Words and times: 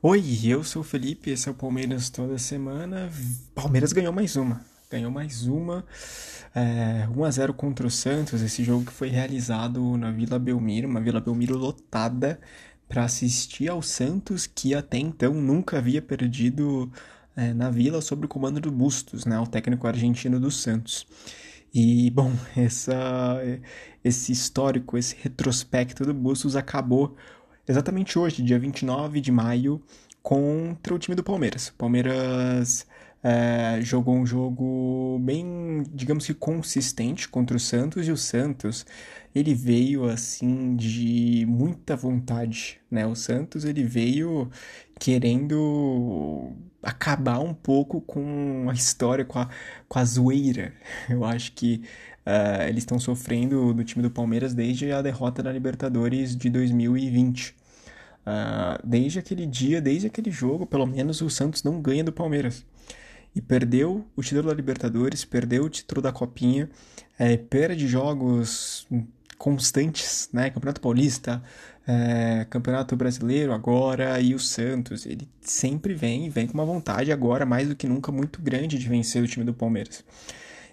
Oi, 0.00 0.22
eu 0.44 0.62
sou 0.62 0.82
o 0.82 0.84
Felipe, 0.84 1.30
esse 1.30 1.48
é 1.48 1.50
o 1.50 1.54
Palmeiras 1.56 2.08
toda 2.08 2.38
semana. 2.38 3.10
Palmeiras 3.52 3.92
ganhou 3.92 4.12
mais 4.12 4.36
uma. 4.36 4.64
Ganhou 4.88 5.10
mais 5.10 5.44
uma. 5.48 5.84
É, 6.54 7.08
1 7.08 7.24
a 7.24 7.30
0 7.32 7.52
contra 7.52 7.84
o 7.84 7.90
Santos, 7.90 8.40
esse 8.40 8.62
jogo 8.62 8.84
que 8.84 8.92
foi 8.92 9.08
realizado 9.08 9.96
na 9.96 10.12
Vila 10.12 10.38
Belmiro, 10.38 10.86
uma 10.86 11.00
Vila 11.00 11.20
Belmiro 11.20 11.58
lotada 11.58 12.38
para 12.88 13.02
assistir 13.02 13.68
ao 13.68 13.82
Santos, 13.82 14.46
que 14.46 14.72
até 14.72 14.98
então 14.98 15.34
nunca 15.34 15.78
havia 15.78 16.00
perdido 16.00 16.92
é, 17.34 17.52
na 17.52 17.68
Vila 17.68 18.00
sob 18.00 18.26
o 18.26 18.28
comando 18.28 18.60
do 18.60 18.70
Bustos, 18.70 19.24
né, 19.24 19.36
o 19.40 19.48
técnico 19.48 19.88
argentino 19.88 20.38
do 20.38 20.50
Santos. 20.52 21.08
E, 21.74 22.08
bom, 22.10 22.32
essa, 22.56 23.40
esse 24.04 24.30
histórico, 24.30 24.96
esse 24.96 25.16
retrospecto 25.20 26.04
do 26.04 26.14
Bustos 26.14 26.54
acabou 26.54 27.16
exatamente 27.68 28.18
hoje, 28.18 28.42
dia 28.42 28.58
29 28.58 29.20
de 29.20 29.30
maio, 29.30 29.82
contra 30.22 30.94
o 30.94 30.98
time 30.98 31.14
do 31.14 31.22
Palmeiras. 31.22 31.68
O 31.68 31.74
Palmeiras 31.74 32.86
é, 33.22 33.80
jogou 33.82 34.14
um 34.14 34.26
jogo 34.26 35.18
bem, 35.20 35.84
digamos 35.92 36.26
que 36.26 36.34
consistente 36.34 37.28
contra 37.28 37.56
o 37.56 37.60
Santos 37.60 38.06
e 38.06 38.12
o 38.12 38.16
Santos 38.16 38.86
ele 39.34 39.54
veio 39.54 40.04
assim 40.08 40.74
de 40.76 41.44
muita 41.46 41.96
vontade, 41.96 42.80
né? 42.90 43.06
O 43.06 43.14
Santos 43.14 43.64
ele 43.64 43.84
veio 43.84 44.50
querendo 44.98 46.52
acabar 46.82 47.40
um 47.40 47.54
pouco 47.54 48.00
com 48.00 48.68
a 48.70 48.74
história, 48.74 49.24
com 49.24 49.38
a, 49.38 49.48
com 49.88 49.98
a 49.98 50.04
zoeira. 50.04 50.72
Eu 51.08 51.24
acho 51.24 51.52
que 51.52 51.82
uh, 52.26 52.68
eles 52.68 52.82
estão 52.82 52.98
sofrendo 52.98 53.72
do 53.74 53.84
time 53.84 54.02
do 54.02 54.10
Palmeiras 54.10 54.54
desde 54.54 54.92
a 54.92 55.02
derrota 55.02 55.42
da 55.42 55.52
Libertadores 55.52 56.36
de 56.36 56.48
2020. 56.50 57.57
Uh, 58.28 58.78
desde 58.86 59.18
aquele 59.18 59.46
dia, 59.46 59.80
desde 59.80 60.06
aquele 60.06 60.30
jogo, 60.30 60.66
pelo 60.66 60.84
menos 60.84 61.22
o 61.22 61.30
Santos 61.30 61.62
não 61.62 61.80
ganha 61.80 62.04
do 62.04 62.12
Palmeiras. 62.12 62.62
E 63.34 63.40
perdeu 63.40 64.04
o 64.14 64.22
título 64.22 64.48
da 64.48 64.54
Libertadores, 64.54 65.24
perdeu 65.24 65.64
o 65.64 65.70
título 65.70 66.02
da 66.02 66.12
Copinha, 66.12 66.68
é, 67.18 67.38
perde 67.38 67.88
jogos 67.88 68.86
constantes, 69.38 70.28
né? 70.30 70.50
Campeonato 70.50 70.80
Paulista, 70.80 71.42
é, 71.86 72.46
Campeonato 72.50 72.94
Brasileiro 72.96 73.52
agora 73.54 74.20
e 74.20 74.34
o 74.34 74.38
Santos. 74.38 75.06
Ele 75.06 75.26
sempre 75.40 75.94
vem, 75.94 76.28
vem 76.28 76.46
com 76.46 76.52
uma 76.52 76.66
vontade 76.66 77.10
agora, 77.10 77.46
mais 77.46 77.66
do 77.66 77.76
que 77.76 77.88
nunca, 77.88 78.12
muito 78.12 78.42
grande 78.42 78.78
de 78.78 78.88
vencer 78.88 79.22
o 79.22 79.26
time 79.26 79.46
do 79.46 79.54
Palmeiras. 79.54 80.04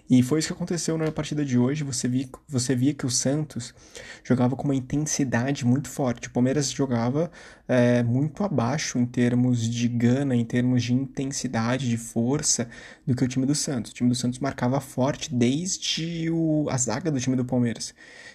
E 0.08 0.22
foi 0.22 0.38
isso 0.38 0.48
que 0.48 0.54
aconteceu 0.54 0.96
na 0.96 1.10
partida 1.10 1.44
de 1.44 1.58
hoje. 1.58 1.82
Você 1.82 2.06
via, 2.06 2.28
você 2.48 2.76
via 2.76 2.94
que 2.94 3.04
o 3.04 3.10
Santos 3.10 3.74
jogava 4.22 4.54
com 4.54 4.64
uma 4.64 4.74
intensidade 4.74 5.64
muito 5.64 5.88
forte. 5.88 6.28
O 6.28 6.30
Palmeiras 6.30 6.70
jogava 6.70 7.30
é, 7.66 8.04
muito 8.04 8.44
abaixo 8.44 8.98
em 8.98 9.06
termos 9.06 9.68
de 9.68 9.88
gana, 9.88 10.36
em 10.36 10.44
termos 10.44 10.84
de 10.84 10.94
intensidade, 10.94 11.88
de 11.88 11.96
força, 11.96 12.68
do 13.04 13.16
que 13.16 13.24
o 13.24 13.28
time 13.28 13.46
do 13.46 13.54
Santos. 13.54 13.90
O 13.90 13.94
time 13.94 14.08
do 14.08 14.14
Santos 14.14 14.38
marcava 14.38 14.80
forte 14.80 15.34
desde 15.34 16.30
o, 16.30 16.68
a 16.70 16.76
zaga 16.76 17.10
do 17.10 17.18
time 17.18 17.34
do 17.34 17.44
Palmeiras. 17.44 17.92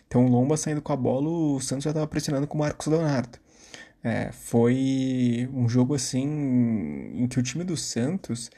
Então 0.08 0.26
o 0.26 0.30
Lomba 0.30 0.58
saindo 0.58 0.82
com 0.82 0.92
a 0.92 0.98
bola, 0.98 1.30
o 1.30 1.62
Santos 1.62 1.86
já 1.86 1.92
estava 1.92 2.06
pressionando 2.06 2.48
com 2.48 2.58
o 2.58 2.60
Marcos 2.60 2.88
Leonardo. 2.88 3.40
É, 4.04 4.32
foi 4.32 5.48
um 5.54 5.70
jogo 5.70 5.94
assim 5.94 6.26
em 7.16 7.28
que 7.28 7.40
o 7.40 7.44
time 7.44 7.64
do 7.64 7.78
Santos 7.78 8.50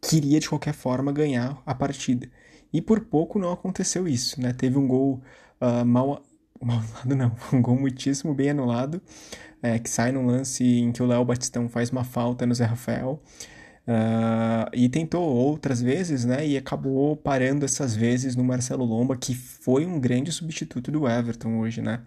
queria 0.00 0.40
de 0.40 0.48
qualquer 0.48 0.74
forma 0.74 1.12
ganhar 1.12 1.62
a 1.66 1.74
partida. 1.74 2.28
E 2.72 2.80
por 2.80 3.00
pouco 3.00 3.38
não 3.38 3.52
aconteceu 3.52 4.06
isso, 4.06 4.40
né? 4.40 4.52
Teve 4.52 4.78
um 4.78 4.86
gol 4.86 5.20
uh, 5.60 5.84
mal, 5.84 6.22
anulado, 6.60 7.16
não, 7.16 7.32
um 7.52 7.62
gol 7.62 7.76
muitíssimo 7.78 8.34
bem 8.34 8.50
anulado, 8.50 9.00
é, 9.62 9.78
que 9.78 9.90
sai 9.90 10.12
num 10.12 10.26
lance 10.26 10.64
em 10.64 10.92
que 10.92 11.02
o 11.02 11.06
Léo 11.06 11.24
Batistão 11.24 11.68
faz 11.68 11.90
uma 11.90 12.04
falta 12.04 12.46
no 12.46 12.54
Zé 12.54 12.64
Rafael. 12.64 13.20
Uh, 13.88 14.70
e 14.72 14.88
tentou 14.88 15.22
outras 15.22 15.82
vezes, 15.82 16.24
né? 16.24 16.46
E 16.46 16.56
acabou 16.56 17.16
parando 17.16 17.64
essas 17.64 17.96
vezes 17.96 18.36
no 18.36 18.44
Marcelo 18.44 18.84
Lomba, 18.84 19.16
que 19.16 19.34
foi 19.34 19.84
um 19.84 19.98
grande 19.98 20.30
substituto 20.30 20.92
do 20.92 21.08
Everton 21.08 21.58
hoje, 21.58 21.82
né? 21.82 22.00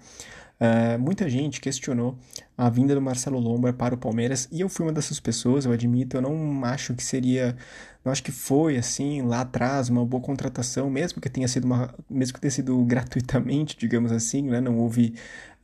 Uh, 0.63 0.97
muita 0.97 1.29
gente 1.29 1.59
questionou 1.59 2.17
a 2.57 2.69
vinda 2.69 2.95
do 2.95 3.01
Marcelo 3.01 3.37
Lomba 3.37 3.73
para 3.73 3.95
o 3.95 3.97
Palmeiras 3.97 4.47
e 4.49 4.61
eu 4.61 4.69
fui 4.69 4.85
uma 4.85 4.93
dessas 4.93 5.19
pessoas, 5.19 5.65
eu 5.65 5.73
admito. 5.73 6.15
Eu 6.15 6.21
não 6.21 6.63
acho 6.63 6.93
que 6.93 7.03
seria, 7.03 7.57
não 8.05 8.13
acho 8.13 8.23
que 8.23 8.31
foi 8.31 8.77
assim 8.77 9.21
lá 9.23 9.41
atrás 9.41 9.89
uma 9.89 10.05
boa 10.05 10.23
contratação, 10.23 10.89
mesmo 10.89 11.19
que 11.21 11.29
tenha 11.29 11.49
sido 11.49 11.65
uma, 11.65 11.93
mesmo 12.09 12.35
que 12.35 12.39
tenha 12.39 12.51
sido 12.51 12.81
gratuitamente, 12.87 13.75
digamos 13.77 14.09
assim, 14.13 14.43
né? 14.43 14.61
Não 14.61 14.77
houve 14.77 15.15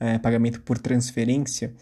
uh, 0.02 0.20
pagamento 0.20 0.60
por 0.62 0.78
transferência. 0.78 1.74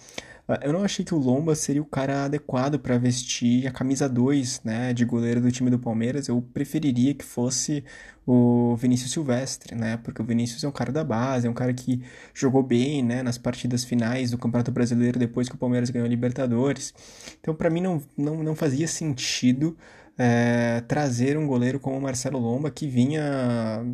Ah, 0.47 0.59
eu 0.63 0.71
não 0.71 0.83
achei 0.83 1.03
que 1.03 1.13
o 1.13 1.17
Lomba 1.17 1.53
seria 1.55 1.81
o 1.81 1.85
cara 1.85 2.23
adequado 2.23 2.79
para 2.79 2.97
vestir 2.97 3.67
a 3.67 3.71
camisa 3.71 4.07
2, 4.07 4.61
né, 4.63 4.93
de 4.93 5.03
goleiro 5.03 5.41
do 5.41 5.51
time 5.51 5.69
do 5.69 5.77
Palmeiras. 5.77 6.29
Eu 6.29 6.41
preferiria 6.41 7.13
que 7.13 7.25
fosse 7.25 7.83
o 8.25 8.75
Vinícius 8.77 9.11
Silvestre, 9.11 9.75
né? 9.75 9.97
Porque 9.97 10.21
o 10.21 10.25
Vinícius 10.25 10.63
é 10.63 10.67
um 10.67 10.71
cara 10.71 10.91
da 10.91 11.03
base, 11.03 11.47
é 11.47 11.49
um 11.49 11.53
cara 11.53 11.73
que 11.73 12.01
jogou 12.33 12.63
bem, 12.63 13.03
né, 13.03 13.21
nas 13.23 13.37
partidas 13.37 13.83
finais 13.83 14.31
do 14.31 14.37
Campeonato 14.37 14.71
Brasileiro 14.71 15.19
depois 15.19 15.49
que 15.49 15.55
o 15.55 15.57
Palmeiras 15.57 15.89
ganhou 15.89 16.05
a 16.05 16.09
Libertadores. 16.09 16.93
Então, 17.41 17.53
para 17.53 17.69
mim 17.69 17.81
não, 17.81 18.01
não, 18.17 18.43
não 18.43 18.55
fazia 18.55 18.87
sentido 18.87 19.77
é, 20.17 20.81
trazer 20.87 21.37
um 21.37 21.45
goleiro 21.45 21.79
como 21.79 21.97
o 21.97 22.01
Marcelo 22.01 22.39
Lomba 22.39 22.71
que 22.71 22.87
vinha 22.87 23.85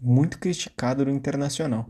muito 0.00 0.38
criticado 0.38 1.04
no 1.04 1.10
Internacional. 1.10 1.88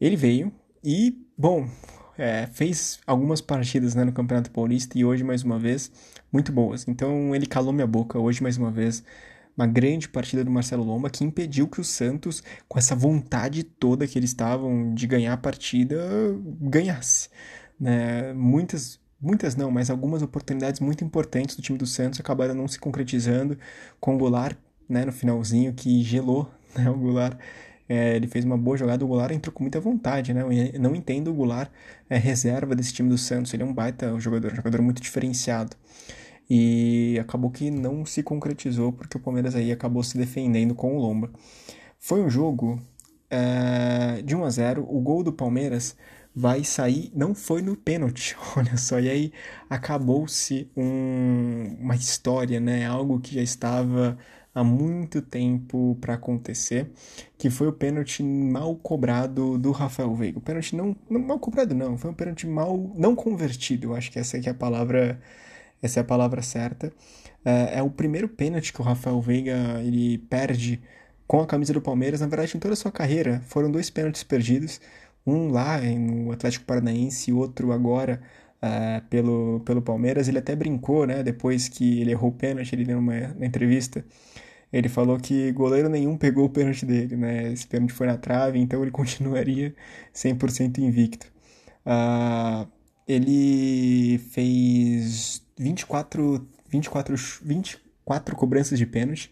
Ele 0.00 0.16
veio 0.16 0.52
e, 0.84 1.16
bom, 1.36 1.68
é, 2.18 2.48
fez 2.52 2.98
algumas 3.06 3.40
partidas 3.40 3.94
né, 3.94 4.04
no 4.04 4.12
Campeonato 4.12 4.50
Paulista 4.50 4.98
e 4.98 5.04
hoje 5.04 5.22
mais 5.22 5.44
uma 5.44 5.58
vez 5.58 5.90
muito 6.32 6.50
boas. 6.50 6.86
Então 6.88 7.34
ele 7.34 7.46
calou 7.46 7.72
minha 7.72 7.86
boca 7.86 8.18
hoje 8.18 8.42
mais 8.42 8.58
uma 8.58 8.70
vez. 8.70 9.04
Uma 9.56 9.66
grande 9.66 10.08
partida 10.08 10.44
do 10.44 10.50
Marcelo 10.50 10.84
Lomba 10.84 11.10
que 11.10 11.24
impediu 11.24 11.66
que 11.66 11.80
o 11.80 11.84
Santos, 11.84 12.44
com 12.68 12.78
essa 12.78 12.94
vontade 12.94 13.64
toda 13.64 14.06
que 14.06 14.16
eles 14.16 14.30
estavam 14.30 14.94
de 14.94 15.06
ganhar 15.06 15.32
a 15.32 15.36
partida, 15.36 15.96
ganhasse. 16.60 17.28
Né? 17.78 18.32
Muitas, 18.34 19.00
muitas 19.20 19.56
não, 19.56 19.70
mas 19.70 19.90
algumas 19.90 20.22
oportunidades 20.22 20.80
muito 20.80 21.04
importantes 21.04 21.56
do 21.56 21.62
time 21.62 21.76
do 21.76 21.86
Santos 21.86 22.20
acabaram 22.20 22.54
não 22.54 22.68
se 22.68 22.78
concretizando 22.78 23.58
com 24.00 24.14
o 24.14 24.18
Goulart 24.18 24.56
né, 24.88 25.04
no 25.04 25.12
finalzinho 25.12 25.72
que 25.74 26.02
gelou 26.02 26.48
né, 26.76 26.88
o 26.88 26.94
Goulart 26.94 27.36
é, 27.88 28.16
ele 28.16 28.26
fez 28.26 28.44
uma 28.44 28.56
boa 28.56 28.76
jogada, 28.76 29.04
o 29.04 29.08
Goulart 29.08 29.32
entrou 29.32 29.52
com 29.52 29.62
muita 29.64 29.80
vontade, 29.80 30.34
né? 30.34 30.42
Eu 30.72 30.80
não 30.80 30.94
entendo 30.94 31.30
o 31.30 31.34
Goulart 31.34 31.70
é, 32.10 32.18
reserva 32.18 32.74
desse 32.74 32.92
time 32.92 33.08
do 33.08 33.16
Santos, 33.16 33.54
ele 33.54 33.62
é 33.62 33.66
um 33.66 33.72
baita 33.72 34.18
jogador, 34.20 34.52
um 34.52 34.56
jogador 34.56 34.82
muito 34.82 35.00
diferenciado. 35.00 35.76
E 36.50 37.18
acabou 37.20 37.50
que 37.50 37.70
não 37.70 38.06
se 38.06 38.22
concretizou 38.22 38.92
porque 38.92 39.16
o 39.16 39.20
Palmeiras 39.20 39.54
aí 39.54 39.70
acabou 39.70 40.02
se 40.02 40.16
defendendo 40.16 40.74
com 40.74 40.96
o 40.96 41.00
Lomba. 41.00 41.30
Foi 41.98 42.22
um 42.22 42.30
jogo 42.30 42.80
é, 43.30 44.22
de 44.22 44.34
1 44.34 44.44
a 44.44 44.50
0 44.50 44.86
o 44.88 45.00
gol 45.00 45.22
do 45.22 45.32
Palmeiras 45.32 45.96
vai 46.34 46.62
sair, 46.62 47.10
não 47.14 47.34
foi 47.34 47.62
no 47.62 47.76
pênalti, 47.76 48.36
olha 48.56 48.76
só, 48.76 49.00
e 49.00 49.10
aí 49.10 49.32
acabou-se 49.68 50.70
um, 50.76 51.76
uma 51.80 51.96
história, 51.96 52.60
né? 52.60 52.86
Algo 52.86 53.18
que 53.20 53.34
já 53.34 53.42
estava 53.42 54.16
há 54.54 54.64
muito 54.64 55.22
tempo 55.22 55.96
para 56.00 56.14
acontecer, 56.14 56.90
que 57.36 57.50
foi 57.50 57.68
o 57.68 57.72
pênalti 57.72 58.22
mal 58.22 58.74
cobrado 58.76 59.58
do 59.58 59.70
Rafael 59.70 60.14
Veiga. 60.14 60.38
O 60.38 60.42
pênalti 60.42 60.74
não, 60.74 60.96
não 61.08 61.20
mal 61.20 61.38
cobrado 61.38 61.74
não, 61.74 61.96
foi 61.96 62.10
um 62.10 62.14
pênalti 62.14 62.46
mal 62.46 62.92
não 62.96 63.14
convertido. 63.14 63.88
Eu 63.88 63.94
acho 63.94 64.10
que 64.10 64.18
essa 64.18 64.36
é 64.36 64.50
a 64.50 64.54
palavra, 64.54 65.20
essa 65.82 66.00
é 66.00 66.02
a 66.02 66.04
palavra 66.04 66.42
certa. 66.42 66.92
É, 67.44 67.78
é 67.78 67.82
o 67.82 67.90
primeiro 67.90 68.28
pênalti 68.28 68.72
que 68.72 68.80
o 68.80 68.84
Rafael 68.84 69.20
Veiga 69.20 69.80
ele 69.82 70.18
perde 70.18 70.82
com 71.26 71.40
a 71.40 71.46
camisa 71.46 71.72
do 71.72 71.80
Palmeiras. 71.80 72.20
Na 72.20 72.26
verdade, 72.26 72.56
em 72.56 72.60
toda 72.60 72.74
a 72.74 72.76
sua 72.76 72.90
carreira, 72.90 73.42
foram 73.46 73.70
dois 73.70 73.90
pênaltis 73.90 74.22
perdidos. 74.22 74.80
Um 75.26 75.50
lá 75.50 75.78
no 75.80 76.32
Atlético 76.32 76.64
Paranaense 76.64 77.30
e 77.30 77.34
outro 77.34 77.70
agora 77.70 78.20
uh, 78.62 79.02
pelo, 79.08 79.60
pelo 79.60 79.82
Palmeiras. 79.82 80.28
Ele 80.28 80.38
até 80.38 80.54
brincou, 80.56 81.06
né? 81.06 81.22
Depois 81.22 81.68
que 81.68 82.00
ele 82.00 82.12
errou 82.12 82.30
o 82.30 82.34
pênalti, 82.34 82.72
ele 82.74 82.84
deu 82.84 82.98
uma, 82.98 83.14
uma 83.36 83.46
entrevista 83.46 84.04
ele 84.72 84.88
falou 84.88 85.18
que 85.18 85.50
goleiro 85.52 85.88
nenhum 85.88 86.16
pegou 86.16 86.44
o 86.44 86.50
pênalti 86.50 86.84
dele, 86.84 87.16
né? 87.16 87.52
Esse 87.52 87.66
pênalti 87.66 87.92
foi 87.92 88.06
na 88.06 88.16
trave, 88.18 88.58
então 88.58 88.82
ele 88.82 88.90
continuaria 88.92 89.74
100% 90.14 90.78
invicto. 90.78 91.26
Uh, 91.86 92.68
ele 93.06 94.18
fez 94.30 95.42
24, 95.58 96.46
24, 96.68 97.14
24 97.42 98.36
cobranças 98.36 98.78
de 98.78 98.86
pênalti 98.86 99.30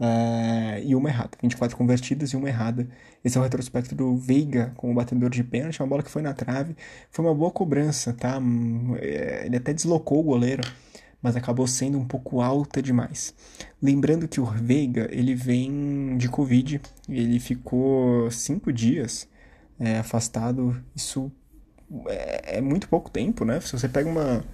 uh, 0.00 0.82
e 0.84 0.94
uma 0.94 1.08
errada. 1.08 1.30
24 1.42 1.76
convertidas 1.76 2.30
e 2.30 2.36
uma 2.36 2.48
errada. 2.48 2.88
Esse 3.24 3.36
é 3.36 3.40
o 3.40 3.44
retrospecto 3.44 3.94
do 3.94 4.16
Veiga 4.16 4.72
como 4.76 4.94
batedor 4.94 5.30
de 5.30 5.42
pênalti, 5.42 5.80
uma 5.80 5.88
bola 5.88 6.02
que 6.02 6.10
foi 6.10 6.22
na 6.22 6.32
trave. 6.32 6.76
Foi 7.10 7.24
uma 7.24 7.34
boa 7.34 7.50
cobrança, 7.50 8.12
tá? 8.12 8.40
É, 9.00 9.46
ele 9.46 9.56
até 9.56 9.72
deslocou 9.72 10.20
o 10.20 10.24
goleiro 10.24 10.62
mas 11.22 11.34
acabou 11.34 11.66
sendo 11.66 11.98
um 11.98 12.04
pouco 12.04 12.40
alta 12.40 12.80
demais. 12.80 13.34
Lembrando 13.82 14.28
que 14.28 14.40
o 14.40 14.44
Veiga 14.44 15.08
ele 15.10 15.34
vem 15.34 16.16
de 16.16 16.28
Covid, 16.28 16.80
ele 17.08 17.40
ficou 17.40 18.30
cinco 18.30 18.72
dias 18.72 19.28
é, 19.76 19.98
afastado, 19.98 20.80
isso 20.94 21.32
é, 22.06 22.58
é 22.58 22.60
muito 22.60 22.88
pouco 22.88 23.10
tempo, 23.10 23.44
né? 23.44 23.60
Se 23.60 23.72
você 23.72 23.88
pega 23.88 24.08
uma, 24.08 24.44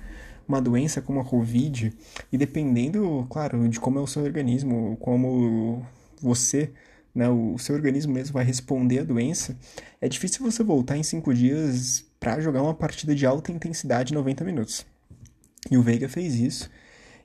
uma 0.46 0.60
doença 0.60 1.00
como 1.00 1.20
a 1.20 1.24
Covid, 1.24 1.92
e 2.30 2.38
dependendo, 2.38 3.26
claro, 3.30 3.68
de 3.68 3.80
como 3.80 3.98
é 3.98 4.02
o 4.02 4.06
seu 4.06 4.22
organismo, 4.22 4.96
como 5.00 5.84
você, 6.20 6.70
né, 7.14 7.28
o 7.28 7.58
seu 7.58 7.74
organismo 7.74 8.12
mesmo 8.12 8.32
vai 8.32 8.44
responder 8.44 9.00
à 9.00 9.04
doença, 9.04 9.56
é 10.00 10.08
difícil 10.08 10.42
você 10.42 10.62
voltar 10.62 10.96
em 10.96 11.02
cinco 11.02 11.32
dias 11.34 12.04
para 12.18 12.40
jogar 12.40 12.62
uma 12.62 12.74
partida 12.74 13.14
de 13.14 13.26
alta 13.26 13.50
intensidade 13.52 14.14
90 14.14 14.44
minutos. 14.44 14.86
E 15.70 15.76
o 15.76 15.82
Veiga 15.82 16.08
fez 16.08 16.34
isso. 16.34 16.70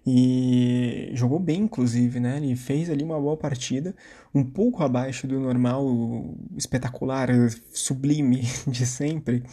E 0.10 1.10
jogou 1.13 1.38
bem, 1.38 1.63
inclusive, 1.63 2.20
né? 2.20 2.38
Ele 2.38 2.56
fez 2.56 2.90
ali 2.90 3.04
uma 3.04 3.20
boa 3.20 3.36
partida, 3.36 3.94
um 4.34 4.42
pouco 4.42 4.81
abaixo 4.81 5.28
do 5.28 5.38
normal 5.38 6.34
espetacular, 6.56 7.28
sublime 7.74 8.44
de 8.68 8.86
sempre, 8.86 9.44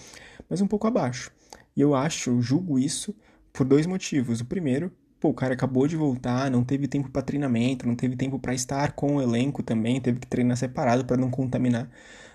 mas 0.49 0.61
um 0.61 0.67
pouco 0.69 0.87
abaixo. 0.87 1.33
E 1.77 1.81
eu 1.81 1.95
acho, 1.95 2.41
julgo 2.41 2.79
isso 2.79 3.15
por 3.55 3.65
dois 3.65 3.87
motivos. 3.87 4.41
O 4.41 4.45
primeiro, 4.45 4.93
pô, 5.21 5.29
o 5.31 5.35
cara 5.35 5.55
acabou 5.55 5.87
de 5.87 5.97
voltar, 5.97 6.51
não 6.51 6.65
teve 6.65 6.89
tempo 6.89 7.09
para 7.09 7.23
treinamento, 7.23 7.87
não 7.87 7.95
teve 7.95 8.17
tempo 8.17 8.39
para 8.39 8.53
estar 8.53 8.93
com 8.93 9.17
o 9.17 9.23
elenco 9.23 9.63
também, 9.63 10.01
teve 10.01 10.19
que 10.19 10.27
treinar 10.27 10.57
separado 10.57 11.05
para 11.05 11.17
não 11.17 11.31
contaminar 11.31 11.89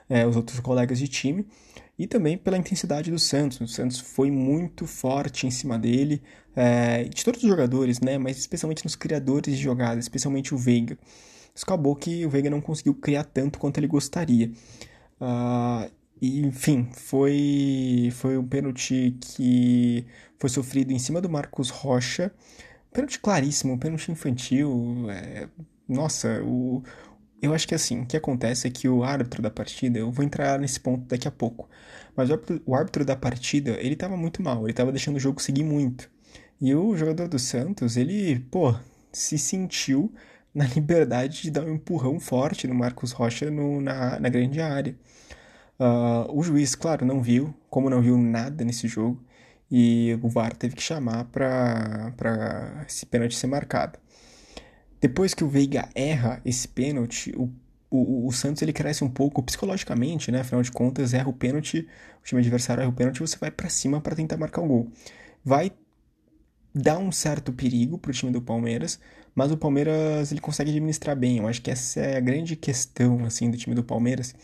é, 0.09 0.25
os 0.25 0.35
outros 0.35 0.59
colegas 0.61 0.97
de 0.97 1.07
time. 1.07 1.45
E 1.99 2.07
também 2.07 2.37
pela 2.37 2.57
intensidade 2.57 3.11
do 3.11 3.19
Santos. 3.19 3.59
O 3.59 3.67
Santos 3.67 3.99
foi 3.99 4.31
muito 4.31 4.87
forte 4.87 5.45
em 5.45 5.51
cima 5.51 5.77
dele, 5.77 6.23
é, 6.55 7.03
de 7.03 7.25
todos 7.25 7.43
os 7.43 7.49
jogadores, 7.49 7.99
né? 7.99 8.17
Mas 8.17 8.37
especialmente 8.37 8.85
nos 8.85 8.95
criadores 8.95 9.57
de 9.57 9.61
jogadas, 9.61 10.05
especialmente 10.05 10.55
o 10.55 10.57
Veiga. 10.57 10.97
Isso 11.53 11.65
acabou 11.65 11.93
que 11.97 12.25
o 12.25 12.29
Veiga 12.29 12.49
não 12.49 12.61
conseguiu 12.61 12.93
criar 12.93 13.25
tanto 13.25 13.59
quanto 13.59 13.77
ele 13.77 13.87
gostaria. 13.87 14.49
Uh, 15.19 15.91
e, 16.21 16.41
enfim, 16.41 16.89
foi, 16.91 18.09
foi 18.13 18.37
um 18.37 18.47
pênalti 18.47 19.15
que 19.21 20.05
foi 20.37 20.49
sofrido 20.49 20.91
em 20.91 20.99
cima 20.99 21.21
do 21.21 21.29
Marcos 21.29 21.69
Rocha. 21.69 22.31
Pênalti 22.91 23.19
claríssimo, 23.19 23.77
pênalti 23.77 24.11
infantil. 24.11 25.05
É, 25.09 25.47
nossa, 25.87 26.41
o, 26.43 26.83
eu 27.41 27.53
acho 27.53 27.67
que 27.67 27.75
assim, 27.75 28.01
o 28.01 28.05
que 28.05 28.17
acontece 28.17 28.67
é 28.67 28.71
que 28.71 28.87
o 28.89 29.03
árbitro 29.03 29.41
da 29.41 29.49
partida, 29.49 29.99
eu 29.99 30.11
vou 30.11 30.25
entrar 30.25 30.59
nesse 30.59 30.79
ponto 30.79 31.05
daqui 31.07 31.27
a 31.27 31.31
pouco, 31.31 31.69
mas 32.15 32.29
o 32.29 32.33
árbitro, 32.33 32.61
o 32.65 32.75
árbitro 32.75 33.05
da 33.05 33.15
partida, 33.15 33.77
ele 33.79 33.95
tava 33.95 34.17
muito 34.17 34.43
mal, 34.43 34.65
ele 34.65 34.73
tava 34.73 34.91
deixando 34.91 35.15
o 35.15 35.19
jogo 35.19 35.41
seguir 35.41 35.63
muito. 35.63 36.09
E 36.61 36.75
o 36.75 36.95
jogador 36.97 37.27
do 37.27 37.39
Santos, 37.39 37.95
ele, 37.95 38.39
pô, 38.51 38.75
se 39.11 39.37
sentiu 39.37 40.13
na 40.53 40.65
liberdade 40.75 41.43
de 41.43 41.51
dar 41.51 41.63
um 41.63 41.75
empurrão 41.75 42.19
forte 42.19 42.67
no 42.67 42.75
Marcos 42.75 43.11
Rocha 43.11 43.49
no, 43.49 43.79
na, 43.81 44.19
na 44.19 44.29
grande 44.29 44.59
área. 44.61 44.95
Uh, 45.79 46.29
o 46.37 46.43
juiz, 46.43 46.75
claro, 46.75 47.05
não 47.05 47.21
viu, 47.21 47.53
como 47.69 47.89
não 47.89 48.01
viu 48.01 48.17
nada 48.17 48.65
nesse 48.65 48.87
jogo, 48.87 49.23
e 49.71 50.17
o 50.21 50.27
VAR 50.27 50.53
teve 50.55 50.75
que 50.75 50.81
chamar 50.81 51.25
para 51.25 52.83
esse 52.87 53.05
pênalti 53.05 53.35
ser 53.35 53.47
marcado. 53.47 53.97
Depois 54.99 55.33
que 55.33 55.43
o 55.43 55.49
Veiga 55.49 55.87
erra 55.95 56.41
esse 56.43 56.67
pênalti, 56.67 57.33
o, 57.37 57.49
o, 57.89 58.27
o, 58.27 58.31
Santos 58.33 58.61
ele 58.61 58.73
cresce 58.73 59.03
um 59.03 59.09
pouco 59.09 59.41
psicologicamente, 59.41 60.31
né? 60.31 60.41
Afinal 60.41 60.61
de 60.61 60.71
contas, 60.71 61.13
erra 61.13 61.29
o 61.29 61.33
pênalti, 61.33 61.87
o 62.21 62.25
time 62.25 62.41
adversário 62.41 62.81
erra 62.81 62.89
o 62.89 62.93
pênalti, 62.93 63.21
você 63.21 63.37
vai 63.37 63.49
para 63.49 63.69
cima 63.69 64.01
para 64.01 64.15
tentar 64.15 64.37
marcar 64.37 64.61
o 64.61 64.65
um 64.65 64.67
gol. 64.67 64.91
Vai 65.43 65.71
dar 66.75 66.97
um 66.97 67.11
certo 67.11 67.53
perigo 67.53 67.97
para 67.97 68.11
o 68.11 68.13
time 68.13 68.31
do 68.31 68.41
Palmeiras, 68.41 68.99
mas 69.35 69.51
o 69.51 69.57
Palmeiras 69.57 70.31
ele 70.31 70.41
consegue 70.41 70.71
administrar 70.71 71.15
bem. 71.15 71.37
Eu 71.37 71.47
acho 71.47 71.61
que 71.61 71.71
essa 71.71 71.99
é 71.99 72.17
a 72.17 72.19
grande 72.19 72.55
questão 72.55 73.25
assim 73.25 73.49
do 73.49 73.57
time 73.57 73.75
do 73.75 73.83
Palmeiras, 73.83 74.35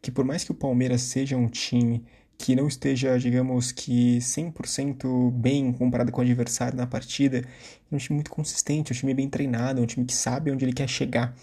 que 0.00 0.10
por 0.10 0.24
mais 0.24 0.44
que 0.44 0.50
o 0.50 0.54
Palmeiras 0.54 1.02
seja 1.02 1.36
um 1.36 1.48
time 1.48 2.04
que 2.42 2.56
não 2.56 2.66
esteja, 2.66 3.16
digamos 3.18 3.70
que 3.70 4.18
100% 4.18 5.30
bem 5.30 5.72
comparado 5.72 6.10
com 6.10 6.20
o 6.20 6.24
adversário 6.24 6.76
na 6.76 6.86
partida, 6.88 7.38
é 7.38 7.94
um 7.94 7.98
time 7.98 8.16
muito 8.16 8.32
consistente, 8.32 8.92
é 8.92 8.94
um 8.94 8.98
time 8.98 9.14
bem 9.14 9.28
treinado, 9.28 9.80
é 9.80 9.82
um 9.82 9.86
time 9.86 10.04
que 10.04 10.14
sabe 10.14 10.50
onde 10.50 10.64
ele 10.64 10.72
quer 10.72 10.88
chegar 10.88 11.36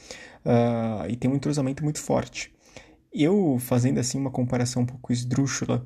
uh, 0.43 1.09
e 1.09 1.15
tem 1.15 1.31
um 1.31 1.35
entrosamento 1.35 1.83
muito 1.83 1.99
forte. 1.99 2.51
Eu, 3.13 3.57
fazendo 3.59 3.97
assim 3.99 4.19
uma 4.19 4.29
comparação 4.29 4.83
um 4.83 4.85
pouco 4.85 5.13
esdrúxula, 5.13 5.85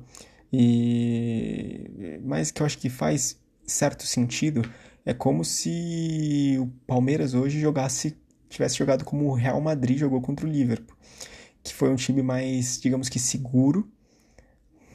e... 0.52 2.20
mas 2.24 2.50
que 2.50 2.60
eu 2.60 2.66
acho 2.66 2.78
que 2.78 2.90
faz 2.90 3.38
certo 3.64 4.04
sentido, 4.04 4.62
é 5.04 5.12
como 5.12 5.44
se 5.44 6.56
o 6.58 6.66
Palmeiras 6.86 7.34
hoje 7.34 7.60
jogasse, 7.60 8.16
tivesse 8.48 8.76
jogado 8.76 9.04
como 9.04 9.26
o 9.26 9.34
Real 9.34 9.60
Madrid 9.60 9.98
jogou 9.98 10.20
contra 10.20 10.46
o 10.46 10.48
Liverpool, 10.48 10.96
que 11.62 11.74
foi 11.74 11.90
um 11.90 11.96
time 11.96 12.22
mais, 12.22 12.80
digamos 12.80 13.08
que 13.08 13.18
seguro, 13.18 13.88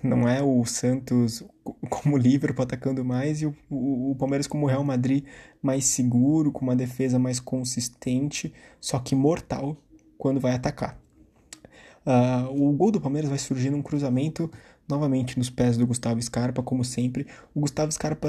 não 0.02 0.28
é 0.28 0.42
o 0.42 0.66
Santos 0.66 1.44
como 1.90 2.16
o 2.16 2.18
Liverpool 2.18 2.64
atacando 2.64 3.04
mais 3.04 3.42
e 3.42 3.46
o, 3.46 3.56
o, 3.70 4.12
o, 4.12 4.16
Palmeiras 4.16 4.48
como 4.48 4.66
o 4.66 4.70
Real 4.70 4.84
Madrid 4.84 5.26
mais 5.62 5.86
seguro, 5.86 6.52
com 6.52 6.62
uma 6.62 6.76
defesa 6.76 7.20
mais 7.20 7.40
consistente, 7.40 8.54
só 8.80 9.00
que 9.00 9.14
mortal 9.14 9.78
quando 10.18 10.40
vai 10.40 10.54
atacar. 10.54 11.00
Uh, 12.06 12.68
o 12.68 12.72
gol 12.72 12.92
do 12.92 13.02
Palmeiras 13.02 13.30
vai 13.30 13.38
surgir 13.38 13.70
num 13.70 13.82
cruzamento 13.82 14.50
novamente 14.90 15.38
nos 15.38 15.50
pés 15.50 15.78
do 15.78 15.86
Gustavo 15.86 16.20
Scarpa, 16.22 16.64
como 16.64 16.84
sempre. 16.84 17.28
O 17.54 17.60
Gustavo 17.62 17.92
Scarpa 17.92 18.28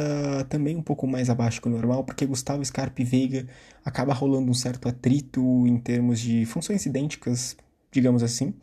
também 0.48 0.76
um 0.76 0.82
pouco 0.82 1.06
mais 1.06 1.30
abaixo 1.30 1.60
que 1.60 1.68
o 1.68 1.70
normal, 1.70 2.04
porque 2.04 2.26
Gustavo 2.26 2.62
Scarpa 2.64 3.00
e 3.00 3.04
Veiga 3.04 3.48
acaba 3.84 4.12
rolando 4.12 4.50
um 4.50 4.54
certo 4.54 4.88
atrito 4.88 5.40
em 5.66 5.78
termos 5.78 6.20
de 6.20 6.44
funções 6.44 6.84
idênticas, 6.84 7.56
digamos 7.90 8.22
assim. 8.22 8.54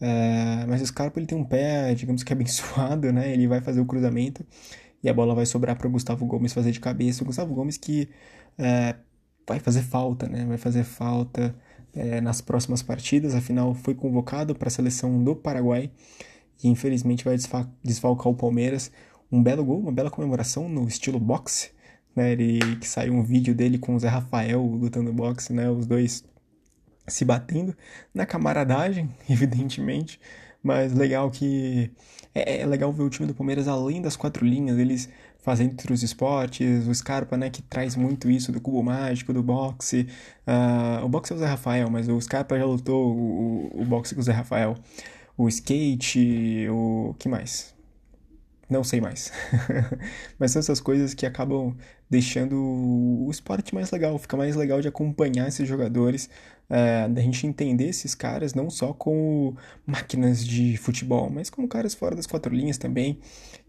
É, 0.00 0.64
mas 0.66 0.82
o 0.82 0.86
Scarpa 0.86 1.18
ele 1.18 1.26
tem 1.26 1.38
um 1.38 1.44
pé, 1.44 1.94
digamos 1.94 2.24
que 2.24 2.32
abençoado, 2.34 3.12
né? 3.12 3.32
Ele 3.32 3.46
vai 3.46 3.60
fazer 3.60 3.80
o 3.80 3.86
cruzamento 3.86 4.44
e 5.02 5.08
a 5.08 5.14
bola 5.14 5.34
vai 5.34 5.46
sobrar 5.46 5.76
para 5.76 5.86
o 5.86 5.90
Gustavo 5.90 6.26
Gomes 6.26 6.52
fazer 6.52 6.72
de 6.72 6.80
cabeça. 6.80 7.22
O 7.22 7.26
Gustavo 7.26 7.54
Gomes 7.54 7.76
que 7.76 8.08
é, 8.58 8.96
vai 9.46 9.60
fazer 9.60 9.82
falta, 9.82 10.28
né? 10.28 10.44
Vai 10.44 10.58
fazer 10.58 10.82
falta 10.82 11.54
é, 11.94 12.20
nas 12.20 12.40
próximas 12.40 12.82
partidas. 12.82 13.34
Afinal, 13.34 13.74
foi 13.74 13.94
convocado 13.94 14.54
para 14.56 14.68
a 14.68 14.70
seleção 14.70 15.22
do 15.22 15.36
Paraguai 15.36 15.90
e 16.62 16.68
infelizmente 16.68 17.24
vai 17.24 17.36
desfalcar 17.82 18.28
o 18.28 18.34
Palmeiras. 18.34 18.90
Um 19.30 19.42
belo 19.42 19.64
gol, 19.64 19.80
uma 19.80 19.92
bela 19.92 20.10
comemoração 20.10 20.68
no 20.68 20.86
estilo 20.88 21.20
boxe. 21.20 21.70
Né, 22.16 22.32
ele 22.32 22.76
que 22.76 22.88
saiu 22.88 23.14
um 23.14 23.22
vídeo 23.22 23.54
dele 23.54 23.78
com 23.78 23.94
o 23.94 23.98
Zé 23.98 24.08
Rafael 24.08 24.60
lutando 24.60 25.12
boxe, 25.12 25.52
né, 25.52 25.70
os 25.70 25.86
dois 25.86 26.24
se 27.06 27.24
batendo 27.24 27.76
na 28.12 28.26
camaradagem, 28.26 29.08
evidentemente, 29.30 30.20
mas 30.62 30.92
legal 30.92 31.30
que 31.30 31.92
é, 32.34 32.60
é, 32.60 32.66
legal 32.66 32.92
ver 32.92 33.02
o 33.02 33.10
time 33.10 33.26
do 33.26 33.34
Palmeiras 33.34 33.68
além 33.68 34.02
das 34.02 34.16
quatro 34.16 34.44
linhas, 34.44 34.78
eles 34.78 35.08
fazendo 35.38 35.70
outros 35.70 36.02
esportes, 36.02 36.86
o 36.86 36.94
Scarpa, 36.94 37.36
né, 37.36 37.48
que 37.48 37.62
traz 37.62 37.96
muito 37.96 38.30
isso 38.30 38.52
do 38.52 38.60
cubo 38.60 38.82
mágico, 38.82 39.32
do 39.32 39.42
boxe, 39.42 40.08
uh, 40.46 41.04
o 41.04 41.08
boxe 41.08 41.32
é 41.32 41.36
o 41.36 41.38
Zé 41.38 41.46
Rafael, 41.46 41.88
mas 41.88 42.08
o 42.08 42.20
Scarpa 42.20 42.58
já 42.58 42.66
lutou 42.66 43.16
o, 43.16 43.80
o 43.80 43.84
boxe 43.84 44.14
com 44.14 44.20
o 44.20 44.24
Zé 44.24 44.32
Rafael, 44.32 44.74
o 45.38 45.48
skate, 45.48 46.68
o 46.68 47.14
que 47.18 47.28
mais? 47.28 47.72
Não 48.68 48.82
sei 48.84 49.00
mais. 49.00 49.32
Mas 50.38 50.50
são 50.50 50.60
essas 50.60 50.80
coisas 50.80 51.14
que 51.14 51.24
acabam 51.24 51.74
deixando 52.10 52.56
o 52.56 53.28
esporte 53.30 53.72
mais 53.74 53.90
legal, 53.92 54.18
fica 54.18 54.36
mais 54.36 54.56
legal 54.56 54.80
de 54.80 54.88
acompanhar 54.88 55.48
esses 55.48 55.66
jogadores, 55.66 56.28
é, 56.68 57.08
da 57.08 57.22
gente 57.22 57.46
entender 57.46 57.88
esses 57.88 58.14
caras 58.14 58.52
não 58.52 58.68
só 58.68 58.92
como 58.92 59.56
máquinas 59.86 60.44
de 60.44 60.76
futebol, 60.76 61.30
mas 61.30 61.48
como 61.48 61.68
caras 61.68 61.94
fora 61.94 62.16
das 62.16 62.26
quatro 62.26 62.54
linhas 62.54 62.76
também, 62.76 63.20